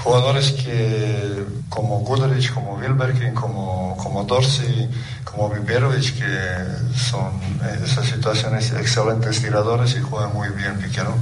jugadores 0.05 0.51
que 0.51 1.43
como 1.67 2.01
Guderic, 2.01 2.53
como 2.53 2.75
Wilberkin, 2.75 3.33
como, 3.33 3.97
como 3.97 4.23
Dorsey, 4.23 4.87
como 5.23 5.49
Viberovic, 5.49 6.19
que 6.19 6.95
son 6.95 7.33
en 7.59 7.83
esas 7.83 8.05
situaciones 8.05 8.71
excelentes 8.73 9.41
tiradores 9.41 9.97
y 9.97 10.01
juegan 10.01 10.31
muy 10.33 10.49
bien 10.49 10.75
roll. 11.03 11.15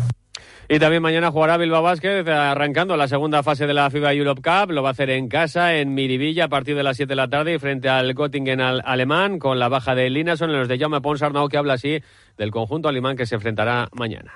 Y 0.67 0.79
también 0.79 1.01
mañana 1.01 1.31
jugará 1.31 1.55
Bilbao 1.55 1.81
Vázquez 1.81 2.27
arrancando 2.27 2.97
la 2.97 3.07
segunda 3.07 3.41
fase 3.41 3.67
de 3.67 3.73
la 3.73 3.89
FIBA 3.89 4.13
Europe 4.13 4.41
Cup. 4.41 4.71
Lo 4.71 4.83
va 4.83 4.89
a 4.89 4.91
hacer 4.91 5.09
en 5.11 5.29
casa, 5.29 5.75
en 5.75 5.93
Miribilla, 5.93 6.45
a 6.45 6.49
partir 6.49 6.75
de 6.75 6.83
las 6.83 6.97
7 6.97 7.07
de 7.07 7.15
la 7.15 7.29
tarde 7.29 7.53
y 7.53 7.59
frente 7.59 7.87
al 7.87 8.13
Göttingen 8.13 8.59
al 8.59 8.81
alemán, 8.83 9.39
con 9.39 9.59
la 9.59 9.69
baja 9.69 9.95
de 9.95 10.09
Linason 10.09 10.49
en 10.49 10.59
los 10.59 10.67
de 10.67 10.77
Jaume 10.77 10.99
Ponsarnau, 10.99 11.47
que 11.47 11.57
habla 11.57 11.75
así 11.75 12.01
del 12.37 12.51
conjunto 12.51 12.89
alemán 12.89 13.15
que 13.15 13.25
se 13.25 13.35
enfrentará 13.35 13.87
mañana 13.93 14.33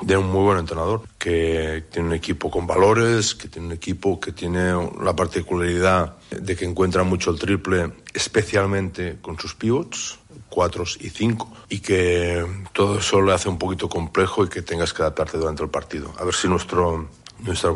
de 0.00 0.16
un 0.16 0.30
muy 0.30 0.42
buen 0.42 0.58
entrenador, 0.58 1.02
que 1.18 1.84
tiene 1.90 2.08
un 2.08 2.14
equipo 2.14 2.50
con 2.50 2.66
valores, 2.66 3.34
que 3.34 3.48
tiene 3.48 3.68
un 3.68 3.72
equipo 3.72 4.18
que 4.18 4.32
tiene 4.32 4.72
la 5.00 5.14
particularidad 5.14 6.16
de 6.30 6.56
que 6.56 6.64
encuentra 6.64 7.04
mucho 7.04 7.30
el 7.30 7.38
triple, 7.38 7.92
especialmente 8.12 9.18
con 9.20 9.38
sus 9.38 9.54
pivots, 9.54 10.18
cuatro 10.48 10.84
y 11.00 11.10
cinco, 11.10 11.52
y 11.68 11.80
que 11.80 12.44
todo 12.72 12.98
eso 12.98 13.22
le 13.22 13.32
hace 13.32 13.48
un 13.48 13.58
poquito 13.58 13.88
complejo 13.88 14.44
y 14.44 14.48
que 14.48 14.62
tengas 14.62 14.92
que 14.92 15.02
adaptarte 15.02 15.38
durante 15.38 15.62
el 15.62 15.70
partido. 15.70 16.12
A 16.18 16.24
ver 16.24 16.34
si 16.34 16.48
nuestro, 16.48 17.08
nuestra 17.40 17.70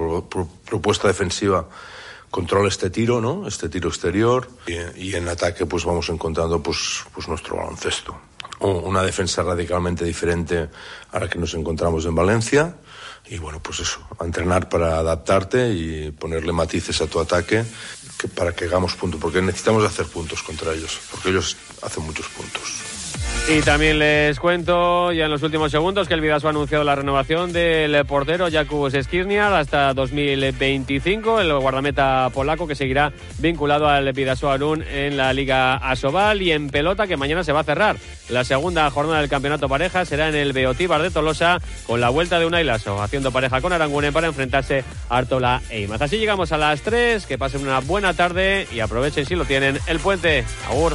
propuesta 0.64 1.08
defensiva 1.08 1.68
controla 2.30 2.68
este 2.68 2.90
tiro, 2.90 3.20
¿no? 3.20 3.46
Este 3.46 3.68
tiro 3.68 3.88
exterior 3.88 4.48
y, 4.66 5.08
y 5.08 5.14
en 5.14 5.28
ataque 5.28 5.64
pues 5.64 5.84
vamos 5.84 6.08
encontrando 6.08 6.62
pues, 6.62 7.04
pues 7.14 7.28
nuestro 7.28 7.56
baloncesto 7.56 8.16
una 8.60 9.02
defensa 9.02 9.42
radicalmente 9.42 10.04
diferente 10.04 10.68
a 11.12 11.20
la 11.20 11.28
que 11.28 11.38
nos 11.38 11.54
encontramos 11.54 12.04
en 12.06 12.14
Valencia. 12.14 12.76
Y 13.28 13.38
bueno, 13.38 13.60
pues 13.60 13.80
eso, 13.80 14.00
entrenar 14.20 14.68
para 14.68 14.98
adaptarte 14.98 15.72
y 15.72 16.12
ponerle 16.12 16.52
matices 16.52 17.00
a 17.00 17.06
tu 17.06 17.18
ataque 17.18 17.64
que 18.18 18.28
para 18.28 18.52
que 18.54 18.66
hagamos 18.66 18.94
puntos, 18.94 19.20
porque 19.20 19.42
necesitamos 19.42 19.84
hacer 19.84 20.06
puntos 20.06 20.42
contra 20.42 20.72
ellos, 20.72 21.00
porque 21.10 21.30
ellos 21.30 21.56
hacen 21.82 22.04
muchos 22.04 22.26
puntos. 22.28 22.95
Y 23.48 23.60
también 23.60 24.00
les 24.00 24.40
cuento 24.40 25.12
ya 25.12 25.26
en 25.26 25.30
los 25.30 25.42
últimos 25.44 25.70
segundos 25.70 26.08
que 26.08 26.14
el 26.14 26.20
Vidaso 26.20 26.48
ha 26.48 26.50
anunciado 26.50 26.82
la 26.82 26.96
renovación 26.96 27.52
del 27.52 28.04
portero 28.04 28.50
Jakub 28.50 28.90
Skirniar 28.90 29.52
hasta 29.52 29.94
2025, 29.94 31.40
el 31.40 31.56
guardameta 31.56 32.28
polaco 32.34 32.66
que 32.66 32.74
seguirá 32.74 33.12
vinculado 33.38 33.88
al 33.88 34.12
Vidaso 34.12 34.50
Arun 34.50 34.82
en 34.82 35.16
la 35.16 35.32
Liga 35.32 35.76
Asobal 35.76 36.42
y 36.42 36.50
en 36.50 36.70
pelota 36.70 37.06
que 37.06 37.16
mañana 37.16 37.44
se 37.44 37.52
va 37.52 37.60
a 37.60 37.64
cerrar. 37.64 37.96
La 38.30 38.42
segunda 38.42 38.90
jornada 38.90 39.20
del 39.20 39.30
campeonato 39.30 39.68
pareja 39.68 40.04
será 40.04 40.28
en 40.28 40.34
el 40.34 40.52
Beotíbar 40.52 41.00
de 41.00 41.12
Tolosa 41.12 41.60
con 41.86 42.00
la 42.00 42.08
vuelta 42.08 42.40
de 42.40 42.46
Unai 42.46 42.64
Lasso, 42.64 43.00
haciendo 43.00 43.30
pareja 43.30 43.60
con 43.60 43.72
Aranguren 43.72 44.12
para 44.12 44.26
enfrentarse 44.26 44.82
a 45.08 45.18
Artola 45.18 45.62
e 45.70 45.82
Imaz. 45.82 46.02
Así 46.02 46.18
llegamos 46.18 46.50
a 46.50 46.58
las 46.58 46.82
3, 46.82 47.24
que 47.26 47.38
pasen 47.38 47.62
una 47.62 47.78
buena 47.78 48.12
tarde 48.14 48.66
y 48.74 48.80
aprovechen 48.80 49.24
si 49.24 49.36
lo 49.36 49.44
tienen 49.44 49.78
el 49.86 50.00
puente. 50.00 50.44
Agur. 50.68 50.94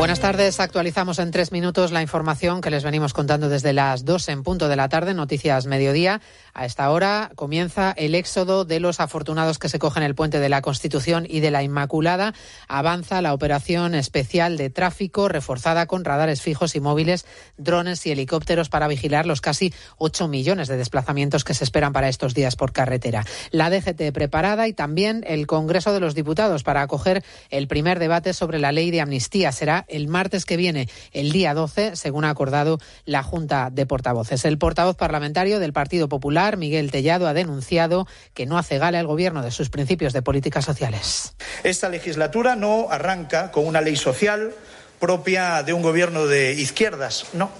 Buenas 0.00 0.20
tardes. 0.20 0.60
Actualizamos 0.60 1.18
en 1.18 1.30
tres 1.30 1.52
minutos 1.52 1.92
la 1.92 2.00
información 2.00 2.62
que 2.62 2.70
les 2.70 2.84
venimos 2.84 3.12
contando 3.12 3.50
desde 3.50 3.74
las 3.74 4.06
dos 4.06 4.30
en 4.30 4.42
punto 4.42 4.66
de 4.68 4.74
la 4.74 4.88
tarde, 4.88 5.12
Noticias 5.12 5.66
Mediodía. 5.66 6.22
A 6.54 6.64
esta 6.64 6.90
hora 6.90 7.30
comienza 7.34 7.92
el 7.92 8.14
éxodo 8.14 8.64
de 8.64 8.80
los 8.80 8.98
afortunados 8.98 9.58
que 9.58 9.68
se 9.68 9.78
cogen 9.78 10.02
el 10.02 10.14
puente 10.14 10.40
de 10.40 10.48
la 10.48 10.62
Constitución 10.62 11.26
y 11.28 11.40
de 11.40 11.50
la 11.50 11.62
Inmaculada. 11.62 12.32
Avanza 12.66 13.20
la 13.20 13.34
operación 13.34 13.94
especial 13.94 14.56
de 14.56 14.70
tráfico 14.70 15.28
reforzada 15.28 15.84
con 15.84 16.02
radares 16.02 16.40
fijos 16.40 16.76
y 16.76 16.80
móviles, 16.80 17.26
drones 17.58 18.06
y 18.06 18.10
helicópteros 18.10 18.70
para 18.70 18.88
vigilar 18.88 19.26
los 19.26 19.42
casi 19.42 19.74
8 19.98 20.28
millones 20.28 20.68
de 20.68 20.78
desplazamientos 20.78 21.44
que 21.44 21.52
se 21.52 21.64
esperan 21.64 21.92
para 21.92 22.08
estos 22.08 22.32
días 22.32 22.56
por 22.56 22.72
carretera. 22.72 23.26
La 23.50 23.68
DGT 23.68 24.12
preparada 24.14 24.66
y 24.66 24.72
también 24.72 25.24
el 25.26 25.46
Congreso 25.46 25.92
de 25.92 26.00
los 26.00 26.14
Diputados 26.14 26.62
para 26.62 26.80
acoger 26.80 27.22
el 27.50 27.68
primer 27.68 27.98
debate 27.98 28.32
sobre 28.32 28.58
la 28.58 28.72
ley 28.72 28.90
de 28.90 29.02
amnistía. 29.02 29.52
Será 29.52 29.84
el 29.90 30.08
martes 30.08 30.44
que 30.44 30.56
viene, 30.56 30.88
el 31.12 31.32
día 31.32 31.54
12, 31.54 31.96
según 31.96 32.24
ha 32.24 32.30
acordado 32.30 32.78
la 33.04 33.22
Junta 33.22 33.70
de 33.70 33.86
Portavoces. 33.86 34.44
El 34.44 34.58
portavoz 34.58 34.96
parlamentario 34.96 35.60
del 35.60 35.72
Partido 35.72 36.08
Popular 36.08 36.56
Miguel 36.56 36.90
Tellado, 36.90 37.26
ha 37.26 37.34
denunciado 37.34 38.06
que 38.34 38.46
no 38.46 38.58
hace 38.58 38.78
gala 38.78 39.00
el 39.00 39.06
Gobierno 39.06 39.42
de 39.42 39.50
sus 39.50 39.70
principios 39.70 40.12
de 40.12 40.22
políticas 40.22 40.64
sociales. 40.64 41.34
Esta 41.62 41.88
legislatura 41.88 42.56
no 42.56 42.88
arranca 42.90 43.50
con 43.50 43.66
una 43.66 43.80
ley 43.80 43.96
social 43.96 44.52
propia 44.98 45.62
de 45.62 45.72
un 45.72 45.82
Gobierno 45.82 46.26
de 46.26 46.52
izquierdas, 46.52 47.26
no. 47.32 47.50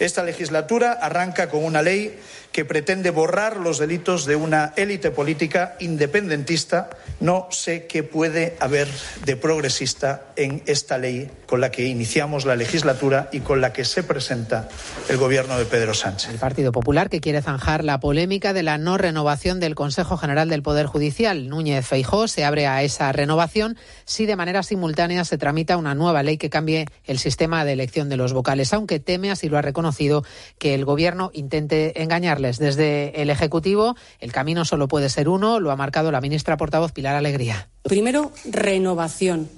Esta 0.00 0.22
legislatura 0.24 0.92
arranca 0.92 1.48
con 1.48 1.64
una 1.64 1.80
ley 1.80 2.18
que 2.54 2.64
pretende 2.64 3.10
borrar 3.10 3.56
los 3.56 3.78
delitos 3.80 4.26
de 4.26 4.36
una 4.36 4.74
élite 4.76 5.10
política 5.10 5.74
independentista, 5.80 6.88
no 7.18 7.48
sé 7.50 7.88
qué 7.88 8.04
puede 8.04 8.56
haber 8.60 8.86
de 9.24 9.34
progresista 9.34 10.26
en 10.36 10.62
esta 10.66 10.96
ley 10.96 11.28
con 11.46 11.60
la 11.60 11.72
que 11.72 11.86
iniciamos 11.86 12.44
la 12.44 12.54
legislatura 12.54 13.28
y 13.32 13.40
con 13.40 13.60
la 13.60 13.72
que 13.72 13.84
se 13.84 14.04
presenta 14.04 14.68
el 15.08 15.16
gobierno 15.16 15.58
de 15.58 15.64
Pedro 15.64 15.94
Sánchez. 15.94 16.30
El 16.30 16.38
Partido 16.38 16.70
Popular 16.70 17.10
que 17.10 17.20
quiere 17.20 17.42
zanjar 17.42 17.82
la 17.82 17.98
polémica 17.98 18.52
de 18.52 18.62
la 18.62 18.78
no 18.78 18.98
renovación 18.98 19.58
del 19.58 19.74
Consejo 19.74 20.16
General 20.16 20.48
del 20.48 20.62
Poder 20.62 20.86
Judicial. 20.86 21.48
Núñez 21.48 21.84
Feijó 21.84 22.28
se 22.28 22.44
abre 22.44 22.68
a 22.68 22.84
esa 22.84 23.10
renovación 23.10 23.76
si 24.04 24.26
de 24.26 24.36
manera 24.36 24.62
simultánea 24.62 25.24
se 25.24 25.38
tramita 25.38 25.76
una 25.76 25.96
nueva 25.96 26.22
ley 26.22 26.38
que 26.38 26.50
cambie 26.50 26.86
el 27.02 27.18
sistema 27.18 27.64
de 27.64 27.72
elección 27.72 28.08
de 28.08 28.16
los 28.16 28.32
vocales, 28.32 28.72
aunque 28.72 29.00
teme, 29.00 29.32
así 29.32 29.48
lo 29.48 29.58
ha 29.58 29.62
reconocido, 29.62 30.22
que 30.58 30.74
el 30.74 30.84
gobierno 30.84 31.32
intente 31.34 32.00
engañarle 32.00 32.43
desde 32.52 33.20
el 33.20 33.30
Ejecutivo, 33.30 33.96
el 34.20 34.32
camino 34.32 34.64
solo 34.64 34.88
puede 34.88 35.08
ser 35.08 35.28
uno, 35.28 35.60
lo 35.60 35.70
ha 35.70 35.76
marcado 35.76 36.12
la 36.12 36.20
ministra 36.20 36.56
portavoz 36.56 36.92
Pilar 36.92 37.16
Alegría. 37.16 37.68
Primero, 37.82 38.32
renovación, 38.44 39.48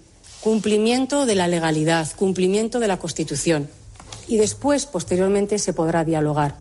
cumplimiento 0.41 1.27
de 1.27 1.35
la 1.35 1.49
legalidad, 1.49 2.09
cumplimiento 2.17 2.81
de 2.81 2.89
la 2.89 2.99
Constitución. 2.99 3.69
Y 4.29 4.39
después, 4.39 4.87
posteriormente, 4.87 5.59
se 5.59 5.73
podrá 5.73 6.05
dialogar. 6.05 6.57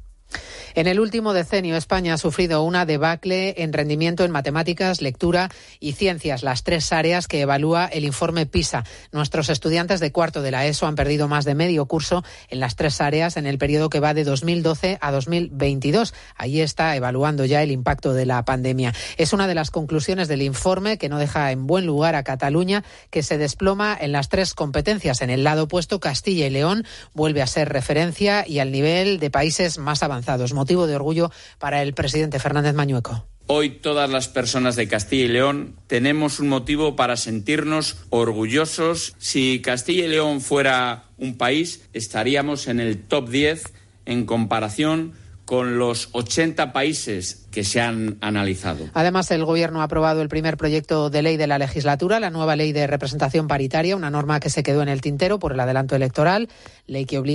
En 0.76 0.88
el 0.88 1.00
último 1.00 1.32
decenio, 1.32 1.78
España 1.78 2.16
ha 2.16 2.18
sufrido 2.18 2.62
una 2.64 2.86
debacle 2.86 3.56
en 3.60 3.72
rendimiento 3.72 4.26
en 4.26 4.32
matemáticas, 4.32 5.02
lectura 5.02 5.50
y 5.80 5.94
ciencias, 5.94 6.44
las 6.44 6.64
tres 6.64 6.92
áreas 6.92 7.30
que 7.30 7.40
evalúa 7.40 7.86
el 7.86 8.04
informe 8.04 8.46
PISA. 8.46 8.84
Nuestros 9.14 9.48
estudiantes 9.48 10.02
de 10.02 10.12
cuarto 10.12 10.42
de 10.42 10.52
la 10.52 10.66
ESO 10.66 10.86
han 10.86 10.96
perdido 10.96 11.30
más 11.30 11.46
de 11.46 11.56
medio 11.56 11.86
curso 11.86 12.26
en 12.50 12.60
las 12.60 12.76
tres 12.76 13.00
áreas 13.00 13.38
en 13.38 13.46
el 13.46 13.58
periodo 13.58 13.90
que 13.90 14.02
va 14.02 14.14
de 14.14 14.26
2012 14.26 14.98
a 15.00 15.12
2022. 15.12 16.14
Ahí 16.36 16.60
está 16.60 16.94
evaluando 16.98 17.46
ya 17.46 17.64
el 17.64 17.72
impacto 17.72 18.14
de 18.14 18.26
la 18.26 18.44
pandemia. 18.44 18.94
Es 19.16 19.32
una 19.32 19.48
de 19.48 19.56
las 19.56 19.72
conclusiones 19.72 20.28
del 20.28 20.42
informe 20.42 20.98
que 20.98 21.08
no 21.08 21.20
deja 21.20 21.54
en 21.54 21.68
buen 21.68 21.86
lugar 21.86 22.16
a 22.16 22.24
Cataluña, 22.24 22.84
que 23.12 23.24
se 23.24 23.38
desploma 23.38 23.98
en 23.98 24.12
las 24.12 24.28
tres 24.28 24.54
competencias. 24.54 25.22
En 25.22 25.30
el 25.30 25.46
lado 25.46 25.64
opuesto, 25.64 26.02
Castilla 26.02 26.48
y 26.48 26.50
León 26.50 26.86
vuelve 27.14 27.42
a 27.42 27.48
ser 27.48 27.70
referencia 27.70 28.46
y 28.46 28.60
al 28.60 28.74
nivel 28.74 29.20
de 29.20 29.32
países 29.32 29.78
más 29.78 30.04
avanzados 30.04 30.25
motivo 30.54 30.88
de 30.88 30.96
orgullo 30.96 31.32
para 31.60 31.82
el 31.82 31.94
presidente 31.94 32.40
Fernández 32.40 32.74
Mañueco. 32.74 33.26
Hoy 33.48 33.70
todas 33.70 34.10
las 34.10 34.28
personas 34.28 34.76
de 34.76 34.88
Castilla 34.88 35.26
y 35.26 35.28
León 35.28 35.76
tenemos 35.86 36.40
un 36.40 36.50
motivo 36.50 36.96
para 36.96 37.16
sentirnos 37.16 37.98
orgullosos. 38.10 39.14
Si 39.20 39.62
Castilla 39.62 40.06
y 40.06 40.10
León 40.10 40.42
fuera 40.42 41.06
un 41.18 41.38
país, 41.38 41.88
estaríamos 41.94 42.68
en 42.68 42.80
el 42.80 43.04
top 43.04 43.30
10 43.30 43.72
en 44.06 44.26
comparación 44.26 45.14
con 45.46 45.78
los 45.78 46.10
80 46.14 46.74
países 46.74 47.46
que 47.52 47.64
se 47.64 47.80
han 47.80 48.18
analizado. 48.20 48.90
Además, 48.94 49.30
el 49.30 49.46
Gobierno 49.46 49.82
ha 49.82 49.84
aprobado 49.84 50.24
el 50.24 50.28
primer 50.28 50.58
proyecto 50.58 51.12
de 51.12 51.22
ley 51.22 51.38
de 51.38 51.46
la 51.46 51.60
legislatura, 51.60 52.20
la 52.20 52.32
nueva 52.32 52.56
ley 52.56 52.74
de 52.74 52.88
representación 52.88 53.48
paritaria, 53.48 53.96
una 53.96 54.10
norma 54.10 54.40
que 54.40 54.50
se 54.50 54.64
quedó 54.64 54.82
en 54.82 54.90
el 54.90 55.02
tintero 55.02 55.38
por 55.38 55.54
el 55.54 55.60
adelanto 55.60 55.96
electoral, 55.96 56.50
ley 56.88 57.06
que 57.06 57.20
obliga 57.20 57.34